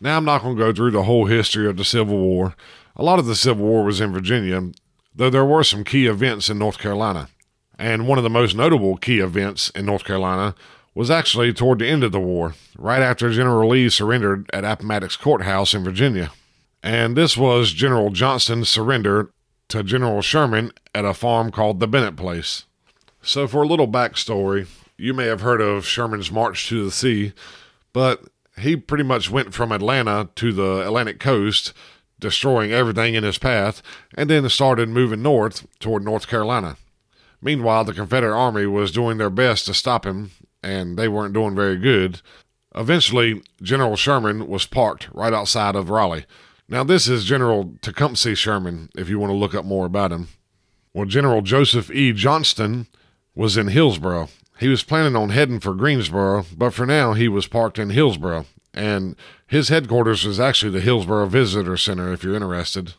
Now, 0.00 0.16
I'm 0.16 0.24
not 0.24 0.42
going 0.42 0.56
to 0.56 0.62
go 0.62 0.72
through 0.72 0.92
the 0.92 1.04
whole 1.04 1.26
history 1.26 1.68
of 1.68 1.76
the 1.76 1.84
Civil 1.84 2.18
War. 2.18 2.54
A 2.96 3.02
lot 3.02 3.18
of 3.18 3.26
the 3.26 3.34
Civil 3.34 3.66
War 3.66 3.84
was 3.84 4.00
in 4.00 4.12
Virginia, 4.12 4.70
though 5.14 5.30
there 5.30 5.44
were 5.44 5.64
some 5.64 5.84
key 5.84 6.06
events 6.06 6.48
in 6.48 6.58
North 6.58 6.78
Carolina. 6.78 7.28
And 7.78 8.08
one 8.08 8.18
of 8.18 8.24
the 8.24 8.30
most 8.30 8.54
notable 8.56 8.96
key 8.96 9.18
events 9.18 9.70
in 9.70 9.86
North 9.86 10.04
Carolina 10.04 10.54
was 10.94 11.10
actually 11.10 11.52
toward 11.52 11.78
the 11.78 11.86
end 11.86 12.02
of 12.02 12.12
the 12.12 12.20
war, 12.20 12.54
right 12.76 13.02
after 13.02 13.30
General 13.30 13.68
Lee 13.68 13.88
surrendered 13.88 14.50
at 14.52 14.64
Appomattox 14.64 15.16
Courthouse 15.16 15.74
in 15.74 15.84
Virginia. 15.84 16.32
And 16.82 17.16
this 17.16 17.36
was 17.36 17.72
General 17.72 18.10
Johnston's 18.10 18.68
surrender 18.68 19.30
to 19.68 19.82
General 19.82 20.22
Sherman 20.22 20.72
at 20.94 21.04
a 21.04 21.14
farm 21.14 21.50
called 21.50 21.78
the 21.78 21.86
Bennett 21.86 22.16
Place. 22.16 22.64
So, 23.22 23.46
for 23.46 23.62
a 23.62 23.66
little 23.66 23.88
backstory, 23.88 24.66
you 24.96 25.14
may 25.14 25.26
have 25.26 25.42
heard 25.42 25.60
of 25.60 25.86
Sherman's 25.86 26.32
March 26.32 26.68
to 26.68 26.84
the 26.84 26.90
Sea, 26.90 27.32
but 27.92 28.24
he 28.60 28.76
pretty 28.76 29.04
much 29.04 29.30
went 29.30 29.54
from 29.54 29.72
Atlanta 29.72 30.28
to 30.36 30.52
the 30.52 30.86
Atlantic 30.86 31.20
coast, 31.20 31.72
destroying 32.18 32.72
everything 32.72 33.14
in 33.14 33.24
his 33.24 33.38
path, 33.38 33.82
and 34.14 34.28
then 34.28 34.48
started 34.48 34.88
moving 34.88 35.22
north 35.22 35.66
toward 35.78 36.04
North 36.04 36.26
Carolina. 36.26 36.76
Meanwhile, 37.40 37.84
the 37.84 37.94
Confederate 37.94 38.36
Army 38.36 38.66
was 38.66 38.90
doing 38.90 39.18
their 39.18 39.30
best 39.30 39.66
to 39.66 39.74
stop 39.74 40.04
him, 40.04 40.32
and 40.62 40.98
they 40.98 41.08
weren't 41.08 41.34
doing 41.34 41.54
very 41.54 41.76
good. 41.76 42.20
Eventually, 42.74 43.42
General 43.62 43.96
Sherman 43.96 44.48
was 44.48 44.66
parked 44.66 45.08
right 45.12 45.32
outside 45.32 45.76
of 45.76 45.90
Raleigh. 45.90 46.26
Now, 46.68 46.84
this 46.84 47.08
is 47.08 47.24
General 47.24 47.74
Tecumseh 47.80 48.34
Sherman, 48.34 48.90
if 48.96 49.08
you 49.08 49.18
want 49.18 49.30
to 49.30 49.36
look 49.36 49.54
up 49.54 49.64
more 49.64 49.86
about 49.86 50.12
him. 50.12 50.28
Well, 50.92 51.06
General 51.06 51.42
Joseph 51.42 51.90
E. 51.90 52.12
Johnston 52.12 52.88
was 53.34 53.56
in 53.56 53.68
Hillsborough, 53.68 54.28
he 54.58 54.68
was 54.68 54.82
planning 54.82 55.16
on 55.16 55.30
heading 55.30 55.60
for 55.60 55.74
Greensboro, 55.74 56.44
but 56.56 56.74
for 56.74 56.86
now 56.86 57.12
he 57.12 57.28
was 57.28 57.46
parked 57.46 57.78
in 57.78 57.90
Hillsborough, 57.90 58.46
and 58.74 59.16
his 59.46 59.68
headquarters 59.68 60.24
is 60.24 60.40
actually 60.40 60.72
the 60.72 60.80
Hillsborough 60.80 61.26
Visitor 61.26 61.76
Center 61.76 62.12
if 62.12 62.22
you're 62.22 62.34
interested. 62.34 62.94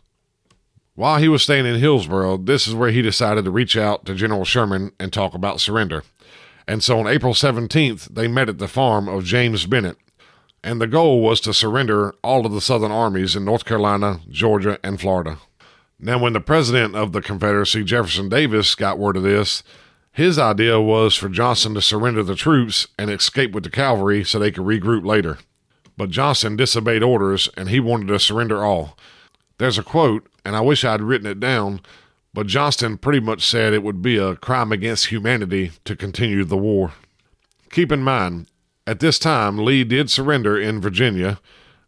While 0.95 1.19
he 1.19 1.29
was 1.29 1.43
staying 1.43 1.65
in 1.65 1.79
Hillsborough, 1.79 2.37
this 2.37 2.67
is 2.67 2.75
where 2.75 2.91
he 2.91 3.01
decided 3.01 3.45
to 3.45 3.51
reach 3.51 3.77
out 3.77 4.05
to 4.05 4.15
General 4.15 4.43
Sherman 4.43 4.91
and 4.99 5.13
talk 5.13 5.33
about 5.33 5.61
surrender. 5.61 6.03
And 6.67 6.83
so 6.83 6.99
on 6.99 7.07
April 7.07 7.33
17th, 7.33 8.13
they 8.13 8.27
met 8.27 8.49
at 8.49 8.57
the 8.57 8.67
farm 8.67 9.07
of 9.07 9.23
James 9.23 9.65
Bennett. 9.65 9.97
And 10.63 10.81
the 10.81 10.87
goal 10.87 11.21
was 11.21 11.39
to 11.41 11.53
surrender 11.53 12.13
all 12.21 12.45
of 12.45 12.51
the 12.51 12.59
Southern 12.59 12.91
armies 12.91 13.35
in 13.35 13.45
North 13.45 13.63
Carolina, 13.63 14.19
Georgia, 14.29 14.77
and 14.83 14.99
Florida. 14.99 15.37
Now, 15.99 16.19
when 16.19 16.33
the 16.33 16.41
president 16.41 16.95
of 16.95 17.13
the 17.13 17.21
Confederacy, 17.21 17.83
Jefferson 17.83 18.29
Davis, 18.29 18.75
got 18.75 18.99
word 18.99 19.15
of 19.15 19.23
this, 19.23 19.63
his 20.11 20.37
idea 20.37 20.81
was 20.81 21.15
for 21.15 21.29
Johnston 21.29 21.73
to 21.75 21.81
surrender 21.81 22.23
the 22.23 22.35
troops 22.35 22.87
and 22.97 23.09
escape 23.09 23.51
with 23.51 23.63
the 23.63 23.69
cavalry 23.69 24.23
so 24.23 24.39
they 24.39 24.51
could 24.51 24.65
regroup 24.65 25.05
later. 25.05 25.37
But 25.97 26.09
Johnston 26.09 26.55
disobeyed 26.55 27.03
orders 27.03 27.49
and 27.55 27.69
he 27.69 27.79
wanted 27.79 28.07
to 28.07 28.19
surrender 28.19 28.63
all. 28.63 28.97
There's 29.57 29.77
a 29.77 29.83
quote, 29.83 30.27
and 30.45 30.55
I 30.55 30.61
wish 30.61 30.83
I'd 30.83 31.01
written 31.01 31.27
it 31.27 31.39
down, 31.39 31.81
but 32.33 32.47
Johnston 32.47 32.97
pretty 32.97 33.19
much 33.19 33.45
said 33.45 33.73
it 33.73 33.83
would 33.83 34.01
be 34.01 34.17
a 34.17 34.35
crime 34.35 34.71
against 34.71 35.07
humanity 35.07 35.71
to 35.85 35.95
continue 35.95 36.43
the 36.43 36.57
war. 36.57 36.93
Keep 37.69 37.91
in 37.91 38.01
mind, 38.01 38.47
at 38.87 38.99
this 38.99 39.19
time, 39.19 39.57
Lee 39.57 39.83
did 39.83 40.09
surrender 40.09 40.59
in 40.59 40.81
Virginia, 40.81 41.39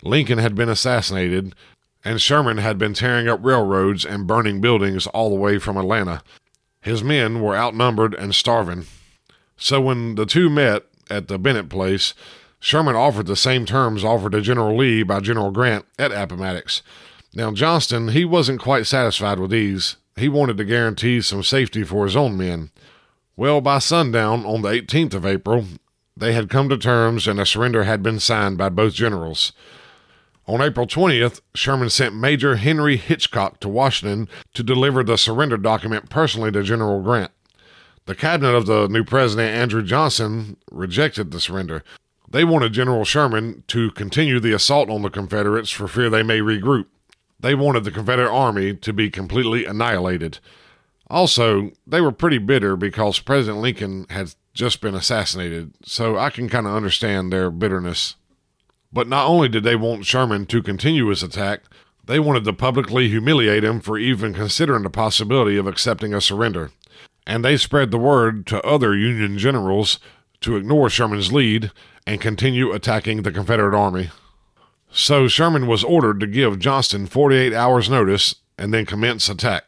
Lincoln 0.04 0.38
had 0.38 0.56
been 0.56 0.70
assassinated, 0.70 1.56
and 2.04 2.22
Sherman 2.22 2.58
had 2.58 2.78
been 2.78 2.94
tearing 2.94 3.28
up 3.28 3.40
railroads 3.44 4.06
and 4.06 4.28
burning 4.28 4.62
buildings 4.62 5.08
all 5.08 5.30
the 5.30 5.36
way 5.36 5.58
from 5.60 5.78
Atlanta. 5.78 6.22
His 6.82 7.04
men 7.04 7.42
were 7.42 7.56
outnumbered 7.56 8.14
and 8.16 8.34
starving. 8.34 8.86
So 9.56 9.80
when 9.80 10.16
the 10.16 10.26
two 10.26 10.50
met 10.50 10.86
at 11.10 11.28
the 11.28 11.38
Bennett 11.38 11.70
place, 11.70 12.14
Sherman 12.60 12.96
offered 12.96 13.28
the 13.28 13.36
same 13.36 13.66
terms 13.66 14.04
offered 14.04 14.32
to 14.34 14.42
General 14.42 14.76
Lee 14.76 15.04
by 15.04 15.20
General 15.20 15.52
Grant 15.52 15.86
at 16.00 16.12
Appomattox. 16.12 16.82
Now, 17.34 17.52
Johnston, 17.52 18.10
he 18.10 18.26
wasn't 18.26 18.60
quite 18.60 18.88
satisfied 18.88 19.40
with 19.40 19.52
these. 19.52 19.98
He 20.16 20.28
wanted 20.28 20.58
to 20.58 20.66
guarantee 20.66 21.22
some 21.22 21.44
safety 21.44 21.84
for 21.84 22.06
his 22.06 22.16
own 22.16 22.38
men. 22.38 22.72
Well, 23.36 23.62
by 23.62 23.80
sundown 23.80 24.46
on 24.46 24.62
the 24.62 24.70
18th 24.70 25.14
of 25.14 25.26
April, 25.26 25.66
they 26.18 26.34
had 26.34 26.50
come 26.50 26.70
to 26.70 26.78
terms 26.78 27.28
and 27.28 27.40
a 27.40 27.46
surrender 27.46 27.84
had 27.84 28.04
been 28.04 28.20
signed 28.20 28.58
by 28.58 28.70
both 28.70 28.94
generals. 28.94 29.54
On 30.48 30.62
April 30.62 30.88
20th, 30.88 31.42
Sherman 31.54 31.90
sent 31.90 32.16
Major 32.16 32.56
Henry 32.56 32.98
Hitchcock 32.98 33.60
to 33.60 33.70
Washington 33.70 34.28
to 34.54 34.64
deliver 34.64 35.04
the 35.04 35.18
surrender 35.18 35.58
document 35.58 36.10
personally 36.10 36.52
to 36.52 36.64
General 36.64 37.02
Grant. 37.02 37.32
The 38.06 38.16
cabinet 38.16 38.56
of 38.56 38.66
the 38.66 38.88
new 38.88 39.04
president, 39.04 39.56
Andrew 39.56 39.84
Johnson, 39.84 40.58
rejected 40.72 41.32
the 41.32 41.40
surrender. 41.40 41.84
They 42.30 42.44
wanted 42.44 42.74
General 42.74 43.06
Sherman 43.06 43.64
to 43.68 43.92
continue 43.92 44.40
the 44.40 44.54
assault 44.54 44.90
on 44.90 45.04
the 45.04 45.10
Confederates 45.10 45.70
for 45.70 45.88
fear 45.88 46.10
they 46.10 46.24
may 46.24 46.40
regroup. 46.40 46.86
They 47.40 47.54
wanted 47.56 47.84
the 47.84 47.92
Confederate 47.92 48.32
Army 48.32 48.74
to 48.74 48.94
be 48.94 49.10
completely 49.10 49.66
annihilated. 49.66 50.40
Also, 51.08 51.72
they 51.86 52.02
were 52.02 52.12
pretty 52.12 52.38
bitter 52.38 52.76
because 52.76 53.20
President 53.20 53.62
Lincoln 53.62 54.08
had 54.10 54.34
just 54.54 54.82
been 54.82 54.96
assassinated, 54.96 55.74
so 55.84 56.18
I 56.18 56.30
can 56.30 56.50
kind 56.50 56.66
of 56.66 56.74
understand 56.74 57.32
their 57.32 57.52
bitterness. 57.52 58.16
But 58.94 59.08
not 59.08 59.28
only 59.28 59.48
did 59.48 59.64
they 59.64 59.76
want 59.76 60.06
Sherman 60.06 60.46
to 60.48 60.62
continue 60.62 61.08
his 61.08 61.24
attack, 61.24 61.62
they 62.06 62.20
wanted 62.20 62.44
to 62.46 62.54
publicly 62.54 63.08
humiliate 63.08 63.64
him 63.64 63.80
for 63.80 63.98
even 63.98 64.34
considering 64.34 64.84
the 64.84 64.90
possibility 64.90 65.58
of 65.58 65.68
accepting 65.68 66.14
a 66.14 66.22
surrender. 66.22 66.72
And 67.26 67.46
they 67.46 67.56
spread 67.58 67.92
the 67.92 67.98
word 67.98 68.46
to 68.48 68.62
other 68.66 68.96
Union 68.96 69.38
generals 69.38 70.00
to 70.42 70.56
ignore 70.56 70.90
Sherman's 70.90 71.32
lead 71.32 71.72
and 72.06 72.20
continue 72.20 72.72
attacking 72.72 73.22
the 73.22 73.32
Confederate 73.32 73.78
Army. 73.78 74.10
So 74.92 75.28
Sherman 75.28 75.68
was 75.68 75.84
ordered 75.84 76.20
to 76.20 76.28
give 76.28 76.60
Johnston 76.60 77.06
48 77.06 77.54
hours' 77.54 77.90
notice 77.90 78.36
and 78.58 78.74
then 78.74 78.86
commence 78.86 79.30
attack. 79.30 79.66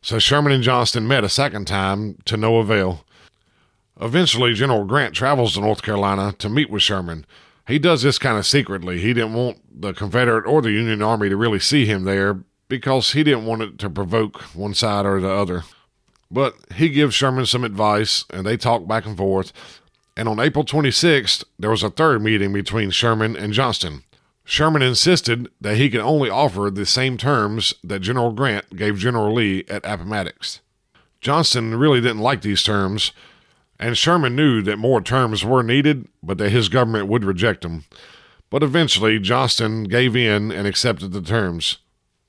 So 0.00 0.18
Sherman 0.18 0.52
and 0.52 0.62
Johnston 0.62 1.06
met 1.06 1.24
a 1.24 1.28
second 1.28 1.66
time 1.66 2.16
to 2.24 2.36
no 2.36 2.58
avail. 2.58 3.04
Eventually, 4.00 4.54
General 4.54 4.84
Grant 4.84 5.12
travels 5.14 5.54
to 5.54 5.60
North 5.60 5.82
Carolina 5.82 6.32
to 6.38 6.48
meet 6.48 6.70
with 6.70 6.82
Sherman. 6.82 7.26
He 7.68 7.78
does 7.78 8.02
this 8.02 8.18
kind 8.18 8.38
of 8.38 8.46
secretly. 8.46 8.98
He 8.98 9.12
didn't 9.12 9.34
want 9.34 9.58
the 9.70 9.92
Confederate 9.92 10.46
or 10.46 10.62
the 10.62 10.72
Union 10.72 11.02
Army 11.02 11.28
to 11.28 11.36
really 11.36 11.60
see 11.60 11.84
him 11.84 12.04
there 12.04 12.42
because 12.68 13.12
he 13.12 13.22
didn't 13.22 13.44
want 13.44 13.60
it 13.60 13.78
to 13.78 13.90
provoke 13.90 14.40
one 14.54 14.72
side 14.72 15.04
or 15.04 15.20
the 15.20 15.30
other. 15.30 15.64
But 16.30 16.54
he 16.74 16.88
gives 16.88 17.14
Sherman 17.14 17.44
some 17.44 17.64
advice, 17.64 18.24
and 18.30 18.46
they 18.46 18.56
talk 18.56 18.88
back 18.88 19.04
and 19.04 19.16
forth. 19.16 19.52
And 20.16 20.28
on 20.28 20.40
April 20.40 20.64
26th, 20.64 21.44
there 21.58 21.70
was 21.70 21.82
a 21.82 21.90
third 21.90 22.22
meeting 22.22 22.54
between 22.54 22.90
Sherman 22.90 23.36
and 23.36 23.52
Johnston. 23.52 24.02
Sherman 24.44 24.80
insisted 24.80 25.48
that 25.60 25.76
he 25.76 25.90
could 25.90 26.00
only 26.00 26.30
offer 26.30 26.70
the 26.70 26.86
same 26.86 27.18
terms 27.18 27.74
that 27.84 28.00
General 28.00 28.32
Grant 28.32 28.76
gave 28.76 28.96
General 28.96 29.34
Lee 29.34 29.64
at 29.68 29.84
Appomattox. 29.84 30.60
Johnston 31.20 31.74
really 31.74 32.00
didn't 32.00 32.20
like 32.20 32.40
these 32.40 32.62
terms, 32.62 33.12
and 33.78 33.96
Sherman 33.96 34.34
knew 34.34 34.62
that 34.62 34.78
more 34.78 35.00
terms 35.00 35.44
were 35.44 35.62
needed, 35.62 36.08
but 36.22 36.38
that 36.38 36.50
his 36.50 36.68
government 36.68 37.08
would 37.08 37.24
reject 37.24 37.62
them. 37.62 37.84
But 38.50 38.62
eventually, 38.62 39.18
Johnston 39.18 39.84
gave 39.84 40.16
in 40.16 40.50
and 40.50 40.66
accepted 40.66 41.12
the 41.12 41.22
terms. 41.22 41.78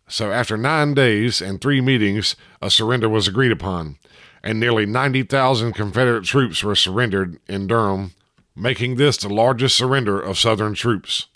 So, 0.07 0.31
after 0.31 0.57
nine 0.57 0.93
days 0.93 1.41
and 1.41 1.61
three 1.61 1.81
meetings, 1.81 2.35
a 2.61 2.69
surrender 2.69 3.07
was 3.07 3.27
agreed 3.27 3.51
upon, 3.51 3.97
and 4.43 4.59
nearly 4.59 4.85
90,000 4.85 5.73
Confederate 5.73 6.25
troops 6.25 6.63
were 6.63 6.75
surrendered 6.75 7.39
in 7.47 7.67
Durham, 7.67 8.13
making 8.55 8.95
this 8.95 9.17
the 9.17 9.29
largest 9.29 9.77
surrender 9.77 10.19
of 10.19 10.39
Southern 10.39 10.73
troops. 10.73 11.27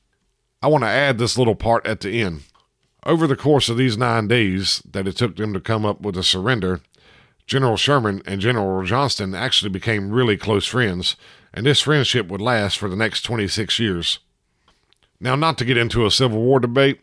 I 0.62 0.68
want 0.68 0.84
to 0.84 0.90
add 0.90 1.18
this 1.18 1.38
little 1.38 1.56
part 1.56 1.86
at 1.86 2.02
the 2.02 2.22
end. 2.22 2.44
Over 3.06 3.28
the 3.28 3.36
course 3.36 3.70
of 3.70 3.78
these 3.78 3.98
nine 3.98 4.28
days 4.28 4.82
that 4.90 5.08
it 5.08 5.18
took 5.18 5.36
them 5.36 5.54
to 5.54 5.60
come 5.60 5.86
up 5.86 6.02
with 6.02 6.18
a 6.18 6.24
surrender, 6.24 6.82
General 7.46 7.78
Sherman 7.78 8.22
and 8.26 8.42
General 8.42 8.84
Johnston 8.86 9.36
actually 9.36 9.70
became 9.70 10.12
really 10.12 10.38
close 10.38 10.66
friends, 10.66 11.16
and 11.54 11.66
this 11.66 11.82
friendship 11.82 12.28
would 12.28 12.42
last 12.42 12.78
for 12.78 12.90
the 12.90 12.96
next 12.96 13.22
26 13.24 13.80
years. 13.80 14.20
Now, 15.20 15.36
not 15.36 15.58
to 15.60 15.66
get 15.66 15.78
into 15.78 16.06
a 16.06 16.12
Civil 16.12 16.42
War 16.42 16.60
debate, 16.60 17.02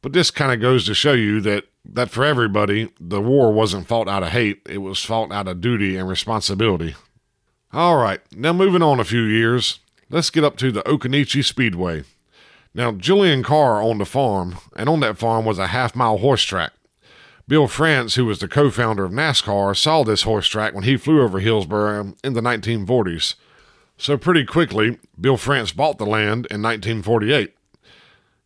but 0.00 0.12
this 0.12 0.30
kind 0.30 0.52
of 0.52 0.60
goes 0.60 0.84
to 0.86 0.94
show 0.94 1.12
you 1.12 1.40
that, 1.42 1.64
that 1.84 2.10
for 2.10 2.24
everybody, 2.24 2.90
the 3.00 3.20
war 3.20 3.52
wasn't 3.52 3.86
fought 3.86 4.08
out 4.08 4.22
of 4.22 4.30
hate, 4.30 4.62
it 4.68 4.78
was 4.78 5.04
fought 5.04 5.32
out 5.32 5.48
of 5.48 5.60
duty 5.60 5.96
and 5.96 6.08
responsibility. 6.08 6.94
All 7.72 7.96
right, 7.96 8.20
now 8.34 8.52
moving 8.52 8.82
on 8.82 9.00
a 9.00 9.04
few 9.04 9.22
years, 9.22 9.78
let's 10.10 10.30
get 10.30 10.44
up 10.44 10.56
to 10.58 10.72
the 10.72 10.82
Occoneechee 10.82 11.44
Speedway. 11.44 12.04
Now, 12.74 12.92
Julian 12.92 13.42
Carr 13.42 13.82
owned 13.82 14.00
a 14.00 14.06
farm, 14.06 14.56
and 14.74 14.88
on 14.88 15.00
that 15.00 15.18
farm 15.18 15.44
was 15.44 15.58
a 15.58 15.68
half 15.68 15.94
mile 15.94 16.18
horse 16.18 16.42
track. 16.42 16.72
Bill 17.52 17.68
France, 17.68 18.14
who 18.14 18.24
was 18.24 18.38
the 18.38 18.48
co 18.48 18.70
founder 18.70 19.04
of 19.04 19.12
NASCAR, 19.12 19.76
saw 19.76 20.02
this 20.04 20.22
horse 20.22 20.48
track 20.48 20.72
when 20.72 20.84
he 20.84 20.96
flew 20.96 21.20
over 21.20 21.38
Hillsborough 21.38 22.14
in 22.24 22.32
the 22.32 22.40
1940s. 22.40 23.34
So, 23.98 24.16
pretty 24.16 24.46
quickly, 24.46 24.98
Bill 25.20 25.36
France 25.36 25.70
bought 25.70 25.98
the 25.98 26.06
land 26.06 26.46
in 26.46 26.62
1948. 26.62 27.54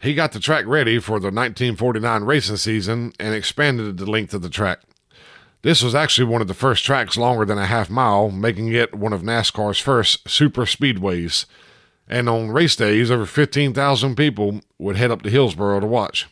He 0.01 0.13
got 0.13 0.33
the 0.33 0.41
track 0.41 0.67
ready 0.67 0.99
for 0.99 1.21
the 1.21 1.29
1949 1.29 2.25
racing 2.25 2.57
season 2.57 3.13
and 3.21 3.33
expanded 3.33 3.97
the 3.97 4.11
length 4.11 4.35
of 4.35 4.43
the 4.43 4.51
track. 4.51 4.81
This 5.63 5.85
was 5.85 5.95
actually 5.95 6.27
one 6.27 6.43
of 6.43 6.49
the 6.49 6.53
first 6.53 6.85
tracks 6.85 7.17
longer 7.17 7.45
than 7.45 7.59
a 7.59 7.67
half 7.67 7.89
mile, 7.89 8.33
making 8.33 8.73
it 8.73 8.93
one 8.93 9.13
of 9.13 9.23
NASCAR's 9.23 9.79
first 9.79 10.29
super 10.29 10.63
speedways. 10.63 11.47
And 12.09 12.29
on 12.29 12.51
race 12.51 12.75
days, 12.75 13.13
over 13.13 13.25
15,000 13.25 14.17
people 14.17 14.63
would 14.81 14.97
head 14.97 15.13
up 15.13 15.23
to 15.23 15.31
Hillsborough 15.31 15.79
to 15.79 15.87
watch. 15.87 16.27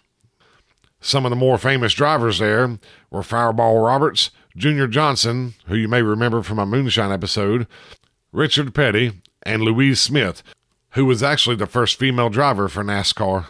Some 1.04 1.26
of 1.26 1.30
the 1.30 1.36
more 1.36 1.58
famous 1.58 1.92
drivers 1.92 2.38
there 2.38 2.78
were 3.10 3.22
Fireball 3.22 3.78
Roberts, 3.80 4.30
Junior 4.56 4.86
Johnson, 4.86 5.52
who 5.66 5.76
you 5.76 5.86
may 5.86 6.00
remember 6.00 6.42
from 6.42 6.58
a 6.58 6.64
Moonshine 6.64 7.12
episode, 7.12 7.66
Richard 8.32 8.74
Petty, 8.74 9.20
and 9.42 9.60
Louise 9.60 10.00
Smith, 10.00 10.42
who 10.92 11.04
was 11.04 11.22
actually 11.22 11.56
the 11.56 11.66
first 11.66 11.98
female 11.98 12.30
driver 12.30 12.70
for 12.70 12.82
NASCAR. 12.82 13.48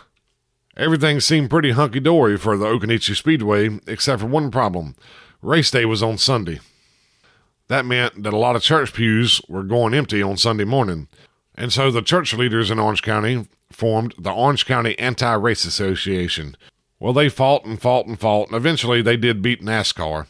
Everything 0.76 1.20
seemed 1.20 1.48
pretty 1.48 1.70
hunky 1.70 2.00
dory 2.00 2.36
for 2.36 2.56
the 2.56 2.66
Occoneechee 2.66 3.14
Speedway, 3.14 3.78
except 3.86 4.22
for 4.22 4.26
one 4.26 4.50
problem 4.50 4.96
race 5.40 5.70
day 5.70 5.84
was 5.84 6.02
on 6.02 6.18
Sunday. 6.18 6.58
That 7.68 7.86
meant 7.86 8.24
that 8.24 8.32
a 8.32 8.36
lot 8.36 8.56
of 8.56 8.62
church 8.62 8.92
pews 8.92 9.40
were 9.48 9.62
going 9.62 9.94
empty 9.94 10.20
on 10.20 10.38
Sunday 10.38 10.64
morning, 10.64 11.06
and 11.54 11.72
so 11.72 11.92
the 11.92 12.02
church 12.02 12.34
leaders 12.34 12.72
in 12.72 12.80
Orange 12.80 13.02
County 13.02 13.46
formed 13.70 14.12
the 14.18 14.32
Orange 14.32 14.66
County 14.66 14.98
Anti 14.98 15.34
Race 15.34 15.64
Association. 15.64 16.56
Well, 16.98 17.12
they 17.12 17.28
fought 17.28 17.64
and 17.64 17.80
fought 17.80 18.06
and 18.06 18.18
fought, 18.18 18.48
and 18.48 18.56
eventually 18.56 19.02
they 19.02 19.16
did 19.16 19.42
beat 19.42 19.62
NASCAR. 19.62 20.26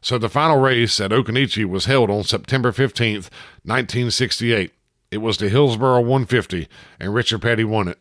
So 0.00 0.18
the 0.18 0.28
final 0.28 0.58
race 0.58 1.00
at 1.00 1.10
Occoneechee 1.10 1.64
was 1.64 1.86
held 1.86 2.10
on 2.10 2.24
September 2.24 2.72
15th, 2.72 3.30
1968. 3.64 4.72
It 5.10 5.18
was 5.18 5.38
the 5.38 5.48
Hillsborough 5.48 6.00
150, 6.00 6.68
and 7.00 7.14
Richard 7.14 7.40
Petty 7.40 7.64
won 7.64 7.88
it. 7.88 7.98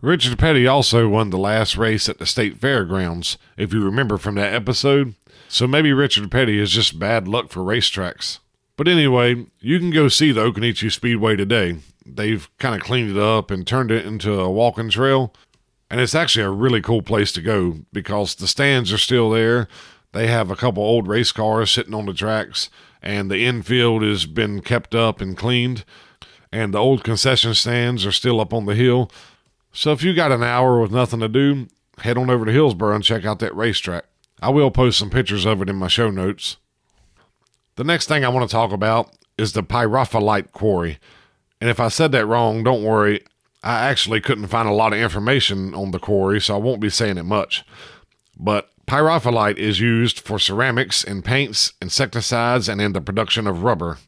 Richard 0.00 0.38
Petty 0.38 0.66
also 0.66 1.08
won 1.08 1.30
the 1.30 1.38
last 1.38 1.76
race 1.76 2.08
at 2.08 2.18
the 2.18 2.26
state 2.26 2.58
fairgrounds, 2.58 3.36
if 3.56 3.72
you 3.72 3.84
remember 3.84 4.16
from 4.16 4.34
that 4.36 4.54
episode. 4.54 5.14
So 5.48 5.66
maybe 5.66 5.92
Richard 5.92 6.30
Petty 6.30 6.58
is 6.58 6.70
just 6.70 6.98
bad 6.98 7.28
luck 7.28 7.50
for 7.50 7.60
racetracks. 7.60 8.38
But 8.76 8.88
anyway, 8.88 9.46
you 9.60 9.78
can 9.78 9.90
go 9.90 10.08
see 10.08 10.32
the 10.32 10.50
Occoneechee 10.50 10.90
Speedway 10.90 11.36
today. 11.36 11.76
They've 12.06 12.48
kind 12.58 12.74
of 12.74 12.80
cleaned 12.80 13.10
it 13.10 13.18
up 13.22 13.50
and 13.50 13.66
turned 13.66 13.90
it 13.90 14.06
into 14.06 14.40
a 14.40 14.50
walking 14.50 14.88
trail. 14.88 15.34
And 15.90 16.00
it's 16.00 16.14
actually 16.14 16.44
a 16.44 16.50
really 16.50 16.80
cool 16.80 17.02
place 17.02 17.32
to 17.32 17.42
go 17.42 17.80
because 17.92 18.36
the 18.36 18.46
stands 18.46 18.92
are 18.92 18.98
still 18.98 19.30
there. 19.30 19.66
They 20.12 20.28
have 20.28 20.50
a 20.50 20.56
couple 20.56 20.82
old 20.82 21.08
race 21.08 21.32
cars 21.32 21.70
sitting 21.70 21.94
on 21.94 22.06
the 22.06 22.14
tracks, 22.14 22.70
and 23.02 23.30
the 23.30 23.44
infield 23.44 24.02
has 24.02 24.26
been 24.26 24.60
kept 24.60 24.94
up 24.94 25.20
and 25.20 25.36
cleaned 25.36 25.84
and 26.52 26.74
the 26.74 26.78
old 26.78 27.04
concession 27.04 27.54
stands 27.54 28.04
are 28.04 28.12
still 28.12 28.40
up 28.40 28.52
on 28.52 28.66
the 28.66 28.74
hill. 28.74 29.10
So 29.72 29.92
if 29.92 30.02
you 30.02 30.14
got 30.14 30.32
an 30.32 30.42
hour 30.42 30.80
with 30.80 30.90
nothing 30.90 31.20
to 31.20 31.28
do, 31.28 31.68
head 31.98 32.18
on 32.18 32.30
over 32.30 32.44
to 32.44 32.52
Hillsborough 32.52 32.94
and 32.96 33.04
check 33.04 33.24
out 33.24 33.38
that 33.38 33.54
racetrack. 33.54 34.04
I 34.42 34.50
will 34.50 34.70
post 34.70 34.98
some 34.98 35.10
pictures 35.10 35.44
of 35.44 35.62
it 35.62 35.68
in 35.68 35.76
my 35.76 35.88
show 35.88 36.10
notes. 36.10 36.56
The 37.76 37.84
next 37.84 38.08
thing 38.08 38.24
I 38.24 38.28
want 38.28 38.48
to 38.48 38.52
talk 38.52 38.72
about 38.72 39.14
is 39.38 39.52
the 39.52 39.62
Pyrophyllite 39.62 40.52
Quarry. 40.52 40.98
And 41.60 41.70
if 41.70 41.78
I 41.78 41.88
said 41.88 42.10
that 42.12 42.26
wrong, 42.26 42.64
don't 42.64 42.82
worry. 42.82 43.24
I 43.62 43.88
actually 43.88 44.20
couldn't 44.20 44.46
find 44.46 44.68
a 44.68 44.72
lot 44.72 44.92
of 44.92 44.98
information 44.98 45.74
on 45.74 45.90
the 45.90 45.98
quarry, 45.98 46.40
so 46.40 46.54
I 46.54 46.58
won't 46.58 46.80
be 46.80 46.90
saying 46.90 47.18
it 47.18 47.24
much. 47.24 47.64
But 48.36 48.70
pyrophyllite 48.86 49.58
is 49.58 49.80
used 49.80 50.20
for 50.20 50.38
ceramics 50.38 51.04
and 51.04 51.24
paints, 51.24 51.74
insecticides, 51.80 52.68
and 52.68 52.80
in 52.80 52.92
the 52.92 53.00
production 53.00 53.46
of 53.46 53.62
rubber. 53.62 53.98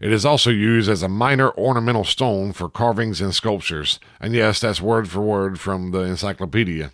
It 0.00 0.12
is 0.12 0.24
also 0.24 0.50
used 0.50 0.88
as 0.88 1.02
a 1.02 1.08
minor 1.08 1.50
ornamental 1.52 2.04
stone 2.04 2.52
for 2.52 2.68
carvings 2.68 3.20
and 3.20 3.34
sculptures. 3.34 3.98
And 4.20 4.34
yes, 4.34 4.60
that's 4.60 4.80
word 4.80 5.08
for 5.08 5.20
word 5.20 5.58
from 5.58 5.90
the 5.90 6.00
encyclopedia. 6.00 6.92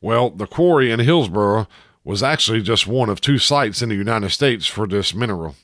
Well, 0.00 0.30
the 0.30 0.46
quarry 0.46 0.90
in 0.90 1.00
Hillsborough 1.00 1.68
was 2.04 2.22
actually 2.22 2.62
just 2.62 2.86
one 2.86 3.08
of 3.08 3.20
two 3.20 3.38
sites 3.38 3.82
in 3.82 3.88
the 3.88 3.94
United 3.96 4.30
States 4.30 4.66
for 4.66 4.86
this 4.86 5.14
mineral. 5.14 5.56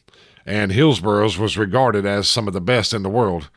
And 0.44 0.72
Hillsborough's 0.72 1.38
was 1.38 1.56
regarded 1.56 2.04
as 2.04 2.28
some 2.28 2.48
of 2.48 2.54
the 2.54 2.60
best 2.60 2.92
in 2.92 3.02
the 3.02 3.08
world. 3.08 3.48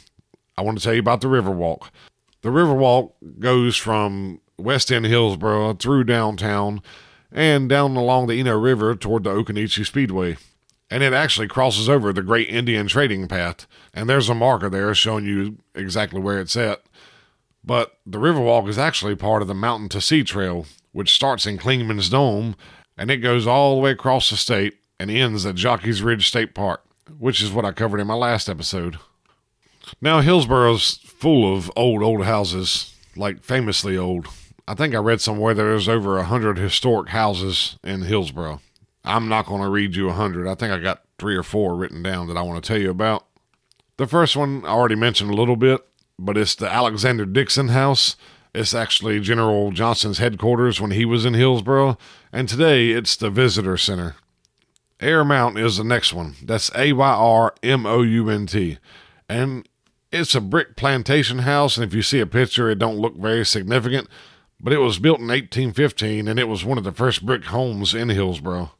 I 0.56 0.62
want 0.62 0.76
to 0.78 0.84
tell 0.84 0.92
you 0.92 1.00
about 1.00 1.20
the 1.20 1.28
Riverwalk. 1.28 1.88
The 2.42 2.50
Riverwalk 2.50 3.12
goes 3.38 3.76
from 3.76 4.40
West 4.58 4.92
End 4.92 5.06
Hillsborough 5.06 5.74
through 5.74 6.04
downtown 6.04 6.82
and 7.30 7.68
down 7.68 7.96
along 7.96 8.26
the 8.26 8.38
Eno 8.38 8.58
River 8.58 8.94
toward 8.94 9.24
the 9.24 9.30
Occoneechee 9.30 9.86
Speedway. 9.86 10.36
And 10.90 11.02
it 11.02 11.14
actually 11.14 11.48
crosses 11.48 11.88
over 11.88 12.12
the 12.12 12.22
Great 12.22 12.50
Indian 12.50 12.86
Trading 12.86 13.28
Path. 13.28 13.66
And 13.94 14.10
there's 14.10 14.28
a 14.28 14.34
marker 14.34 14.68
there 14.68 14.94
showing 14.94 15.24
you 15.24 15.56
exactly 15.74 16.20
where 16.20 16.38
it's 16.38 16.56
at. 16.56 16.82
But 17.64 17.98
the 18.04 18.18
Riverwalk 18.18 18.68
is 18.68 18.78
actually 18.78 19.14
part 19.16 19.42
of 19.42 19.48
the 19.48 19.54
Mountain 19.54 19.88
to 19.90 20.00
Sea 20.00 20.24
Trail, 20.24 20.66
which 20.92 21.14
starts 21.14 21.46
in 21.46 21.58
Clingman's 21.58 22.08
Dome 22.08 22.56
and 22.96 23.10
it 23.10 23.18
goes 23.18 23.46
all 23.46 23.74
the 23.74 23.80
way 23.80 23.90
across 23.90 24.30
the 24.30 24.36
state 24.36 24.74
and 25.00 25.10
ends 25.10 25.46
at 25.46 25.54
Jockey's 25.54 26.02
Ridge 26.02 26.28
State 26.28 26.54
Park, 26.54 26.84
which 27.18 27.42
is 27.42 27.50
what 27.50 27.64
I 27.64 27.72
covered 27.72 28.00
in 28.00 28.06
my 28.06 28.14
last 28.14 28.48
episode. 28.48 28.98
Now, 30.00 30.20
Hillsborough's 30.20 30.98
full 30.98 31.56
of 31.56 31.70
old, 31.74 32.02
old 32.02 32.24
houses, 32.24 32.94
like 33.16 33.42
famously 33.42 33.96
old. 33.96 34.28
I 34.68 34.74
think 34.74 34.94
I 34.94 34.98
read 34.98 35.20
somewhere 35.20 35.54
there's 35.54 35.88
over 35.88 36.18
a 36.18 36.24
hundred 36.24 36.58
historic 36.58 37.08
houses 37.08 37.78
in 37.82 38.02
Hillsborough. 38.02 38.60
I'm 39.04 39.28
not 39.28 39.46
going 39.46 39.62
to 39.62 39.68
read 39.68 39.96
you 39.96 40.08
a 40.08 40.12
hundred. 40.12 40.46
I 40.48 40.54
think 40.54 40.72
I 40.72 40.78
got 40.78 41.02
three 41.18 41.34
or 41.34 41.42
four 41.42 41.74
written 41.74 42.02
down 42.02 42.28
that 42.28 42.36
I 42.36 42.42
want 42.42 42.62
to 42.62 42.68
tell 42.68 42.80
you 42.80 42.90
about. 42.90 43.26
The 43.96 44.06
first 44.06 44.36
one 44.36 44.64
I 44.64 44.68
already 44.68 44.94
mentioned 44.94 45.30
a 45.30 45.34
little 45.34 45.56
bit, 45.56 45.80
but 46.24 46.36
it's 46.36 46.54
the 46.54 46.72
Alexander 46.72 47.26
Dickson 47.26 47.68
House. 47.68 48.16
It's 48.54 48.74
actually 48.74 49.20
General 49.20 49.72
Johnston's 49.72 50.18
headquarters 50.18 50.80
when 50.80 50.90
he 50.90 51.04
was 51.04 51.24
in 51.24 51.34
Hillsborough, 51.34 51.96
and 52.32 52.48
today 52.48 52.90
it's 52.90 53.16
the 53.16 53.30
Visitor 53.30 53.76
Center. 53.76 54.16
Ayr 55.00 55.24
Mount 55.24 55.58
is 55.58 55.78
the 55.78 55.84
next 55.84 56.12
one. 56.12 56.36
That's 56.42 56.70
A 56.76 56.92
Y 56.92 57.10
R 57.10 57.54
M 57.62 57.86
O 57.86 58.02
U 58.02 58.28
N 58.28 58.46
T. 58.46 58.78
And 59.28 59.68
it's 60.12 60.34
a 60.34 60.40
brick 60.40 60.76
plantation 60.76 61.40
house, 61.40 61.76
and 61.76 61.84
if 61.84 61.94
you 61.94 62.02
see 62.02 62.20
a 62.20 62.26
picture, 62.26 62.70
it 62.70 62.78
don't 62.78 62.98
look 62.98 63.16
very 63.16 63.44
significant, 63.44 64.08
but 64.60 64.72
it 64.72 64.78
was 64.78 64.98
built 64.98 65.18
in 65.18 65.28
1815, 65.28 66.28
and 66.28 66.38
it 66.38 66.48
was 66.48 66.64
one 66.64 66.78
of 66.78 66.84
the 66.84 66.92
first 66.92 67.24
brick 67.24 67.44
homes 67.46 67.94
in 67.94 68.10
Hillsborough. 68.10 68.72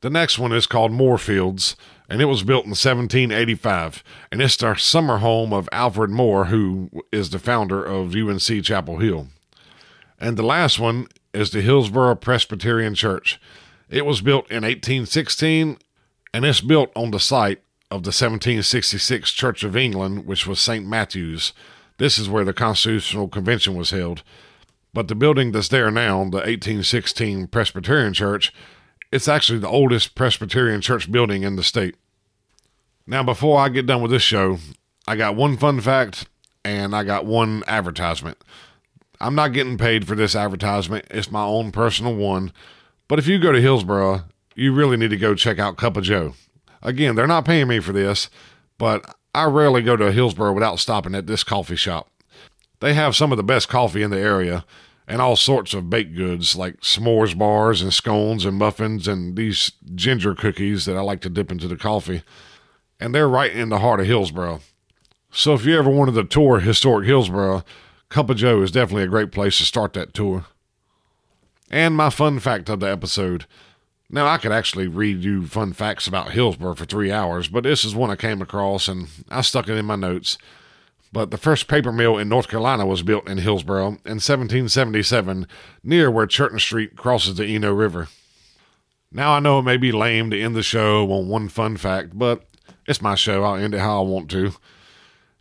The 0.00 0.10
next 0.10 0.38
one 0.38 0.52
is 0.52 0.66
called 0.66 0.92
Moorfields, 0.92 1.76
and 2.10 2.20
it 2.20 2.24
was 2.24 2.42
built 2.42 2.64
in 2.64 2.70
1785, 2.70 4.02
and 4.32 4.42
it's 4.42 4.56
the 4.56 4.74
summer 4.74 5.18
home 5.18 5.52
of 5.52 5.68
Alfred 5.70 6.10
Moore, 6.10 6.46
who 6.46 6.90
is 7.12 7.30
the 7.30 7.38
founder 7.38 7.84
of 7.84 8.16
UNC 8.16 8.64
Chapel 8.64 8.98
Hill. 8.98 9.28
And 10.18 10.36
the 10.36 10.42
last 10.42 10.80
one 10.80 11.06
is 11.32 11.50
the 11.50 11.60
Hillsborough 11.62 12.16
Presbyterian 12.16 12.96
Church. 12.96 13.40
It 13.88 14.04
was 14.04 14.22
built 14.22 14.50
in 14.50 14.64
1816, 14.64 15.78
and 16.34 16.44
it's 16.44 16.60
built 16.60 16.90
on 16.96 17.12
the 17.12 17.20
site 17.20 17.62
of 17.92 18.02
the 18.02 18.08
1766 18.08 19.30
Church 19.30 19.62
of 19.62 19.76
England, 19.76 20.26
which 20.26 20.48
was 20.48 20.60
St. 20.60 20.84
Matthew's. 20.84 21.52
This 21.98 22.18
is 22.18 22.28
where 22.28 22.44
the 22.44 22.52
Constitutional 22.52 23.28
Convention 23.28 23.76
was 23.76 23.90
held. 23.90 24.24
But 24.92 25.06
the 25.06 25.14
building 25.14 25.52
that's 25.52 25.68
there 25.68 25.92
now, 25.92 26.18
the 26.24 26.38
1816 26.38 27.46
Presbyterian 27.46 28.14
Church, 28.14 28.52
it's 29.12 29.28
actually 29.28 29.58
the 29.58 29.68
oldest 29.68 30.14
Presbyterian 30.14 30.80
church 30.80 31.10
building 31.10 31.42
in 31.42 31.56
the 31.56 31.62
state. 31.62 31.96
Now, 33.06 33.22
before 33.22 33.58
I 33.58 33.68
get 33.68 33.86
done 33.86 34.02
with 34.02 34.10
this 34.10 34.22
show, 34.22 34.58
I 35.06 35.16
got 35.16 35.36
one 35.36 35.56
fun 35.56 35.80
fact 35.80 36.28
and 36.64 36.94
I 36.94 37.04
got 37.04 37.26
one 37.26 37.64
advertisement. 37.66 38.38
I'm 39.20 39.34
not 39.34 39.52
getting 39.52 39.76
paid 39.76 40.06
for 40.06 40.14
this 40.14 40.36
advertisement, 40.36 41.06
it's 41.10 41.30
my 41.30 41.44
own 41.44 41.72
personal 41.72 42.14
one. 42.14 42.52
But 43.08 43.18
if 43.18 43.26
you 43.26 43.38
go 43.38 43.52
to 43.52 43.60
Hillsborough, 43.60 44.24
you 44.54 44.72
really 44.72 44.96
need 44.96 45.10
to 45.10 45.16
go 45.16 45.34
check 45.34 45.58
out 45.58 45.76
Cup 45.76 45.96
of 45.96 46.04
Joe. 46.04 46.34
Again, 46.82 47.16
they're 47.16 47.26
not 47.26 47.44
paying 47.44 47.68
me 47.68 47.80
for 47.80 47.92
this, 47.92 48.30
but 48.78 49.14
I 49.34 49.44
rarely 49.44 49.82
go 49.82 49.96
to 49.96 50.12
Hillsborough 50.12 50.52
without 50.52 50.78
stopping 50.78 51.14
at 51.14 51.26
this 51.26 51.44
coffee 51.44 51.76
shop. 51.76 52.08
They 52.80 52.94
have 52.94 53.16
some 53.16 53.32
of 53.32 53.36
the 53.36 53.44
best 53.44 53.68
coffee 53.68 54.02
in 54.02 54.10
the 54.10 54.18
area 54.18 54.64
and 55.10 55.20
all 55.20 55.34
sorts 55.34 55.74
of 55.74 55.90
baked 55.90 56.14
goods 56.14 56.54
like 56.54 56.80
s'mores 56.82 57.36
bars 57.36 57.82
and 57.82 57.92
scones 57.92 58.44
and 58.44 58.56
muffins 58.56 59.08
and 59.08 59.36
these 59.36 59.72
ginger 59.94 60.36
cookies 60.36 60.84
that 60.84 60.96
I 60.96 61.00
like 61.00 61.20
to 61.22 61.28
dip 61.28 61.50
into 61.50 61.66
the 61.66 61.76
coffee. 61.76 62.22
And 63.00 63.12
they're 63.12 63.28
right 63.28 63.52
in 63.52 63.70
the 63.70 63.80
heart 63.80 63.98
of 63.98 64.06
Hillsborough. 64.06 64.60
So 65.32 65.54
if 65.54 65.64
you 65.64 65.76
ever 65.76 65.90
wanted 65.90 66.14
to 66.14 66.24
tour 66.24 66.60
historic 66.60 67.06
Hillsborough, 67.06 67.64
Cup 68.08 68.30
of 68.30 68.36
Joe 68.36 68.62
is 68.62 68.70
definitely 68.70 69.02
a 69.02 69.08
great 69.08 69.32
place 69.32 69.58
to 69.58 69.64
start 69.64 69.94
that 69.94 70.14
tour. 70.14 70.44
And 71.70 71.96
my 71.96 72.10
fun 72.10 72.38
fact 72.38 72.68
of 72.68 72.80
the 72.80 72.90
episode. 72.90 73.46
Now, 74.12 74.26
I 74.26 74.38
could 74.38 74.50
actually 74.50 74.88
read 74.88 75.22
you 75.22 75.46
fun 75.46 75.72
facts 75.72 76.08
about 76.08 76.32
Hillsborough 76.32 76.74
for 76.74 76.84
three 76.84 77.12
hours, 77.12 77.46
but 77.46 77.62
this 77.62 77.84
is 77.84 77.94
one 77.94 78.10
I 78.10 78.16
came 78.16 78.42
across 78.42 78.88
and 78.88 79.08
I 79.28 79.40
stuck 79.40 79.68
it 79.68 79.76
in 79.76 79.86
my 79.86 79.94
notes. 79.94 80.36
But 81.12 81.30
the 81.30 81.38
first 81.38 81.66
paper 81.66 81.90
mill 81.90 82.16
in 82.16 82.28
North 82.28 82.48
Carolina 82.48 82.86
was 82.86 83.02
built 83.02 83.28
in 83.28 83.38
Hillsborough 83.38 83.88
in 84.04 84.20
1777, 84.20 85.46
near 85.82 86.10
where 86.10 86.26
Churton 86.26 86.60
Street 86.60 86.96
crosses 86.96 87.34
the 87.36 87.46
Eno 87.46 87.72
River. 87.72 88.08
Now, 89.10 89.32
I 89.32 89.40
know 89.40 89.58
it 89.58 89.62
may 89.62 89.76
be 89.76 89.90
lame 89.90 90.30
to 90.30 90.40
end 90.40 90.54
the 90.54 90.62
show 90.62 91.10
on 91.10 91.28
one 91.28 91.48
fun 91.48 91.76
fact, 91.76 92.16
but 92.16 92.44
it's 92.86 93.02
my 93.02 93.16
show. 93.16 93.42
I'll 93.42 93.56
end 93.56 93.74
it 93.74 93.80
how 93.80 94.00
I 94.00 94.06
want 94.06 94.30
to. 94.30 94.52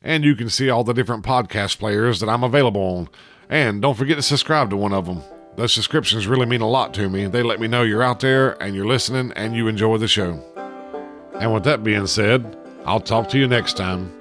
And 0.00 0.22
you 0.22 0.36
can 0.36 0.48
see 0.48 0.70
all 0.70 0.84
the 0.84 0.94
different 0.94 1.24
podcast 1.24 1.80
players 1.80 2.20
that 2.20 2.28
I'm 2.28 2.44
available 2.44 2.80
on. 2.80 3.08
And 3.50 3.82
don't 3.82 3.98
forget 3.98 4.18
to 4.18 4.22
subscribe 4.22 4.70
to 4.70 4.76
one 4.76 4.92
of 4.92 5.06
them. 5.06 5.24
Those 5.58 5.72
subscriptions 5.72 6.26
really 6.28 6.46
mean 6.46 6.60
a 6.60 6.68
lot 6.68 6.94
to 6.94 7.08
me. 7.08 7.26
They 7.26 7.42
let 7.42 7.58
me 7.58 7.66
know 7.66 7.82
you're 7.82 8.00
out 8.00 8.20
there 8.20 8.50
and 8.62 8.76
you're 8.76 8.86
listening 8.86 9.32
and 9.34 9.56
you 9.56 9.66
enjoy 9.66 9.98
the 9.98 10.06
show. 10.06 10.40
And 11.34 11.52
with 11.52 11.64
that 11.64 11.82
being 11.82 12.06
said, 12.06 12.56
I'll 12.84 13.00
talk 13.00 13.28
to 13.30 13.38
you 13.38 13.48
next 13.48 13.76
time. 13.76 14.16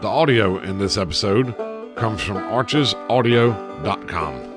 The 0.00 0.06
audio 0.06 0.58
in 0.58 0.78
this 0.78 0.96
episode 0.96 1.56
comes 1.96 2.22
from 2.22 2.36
archesaudio.com. 2.36 4.47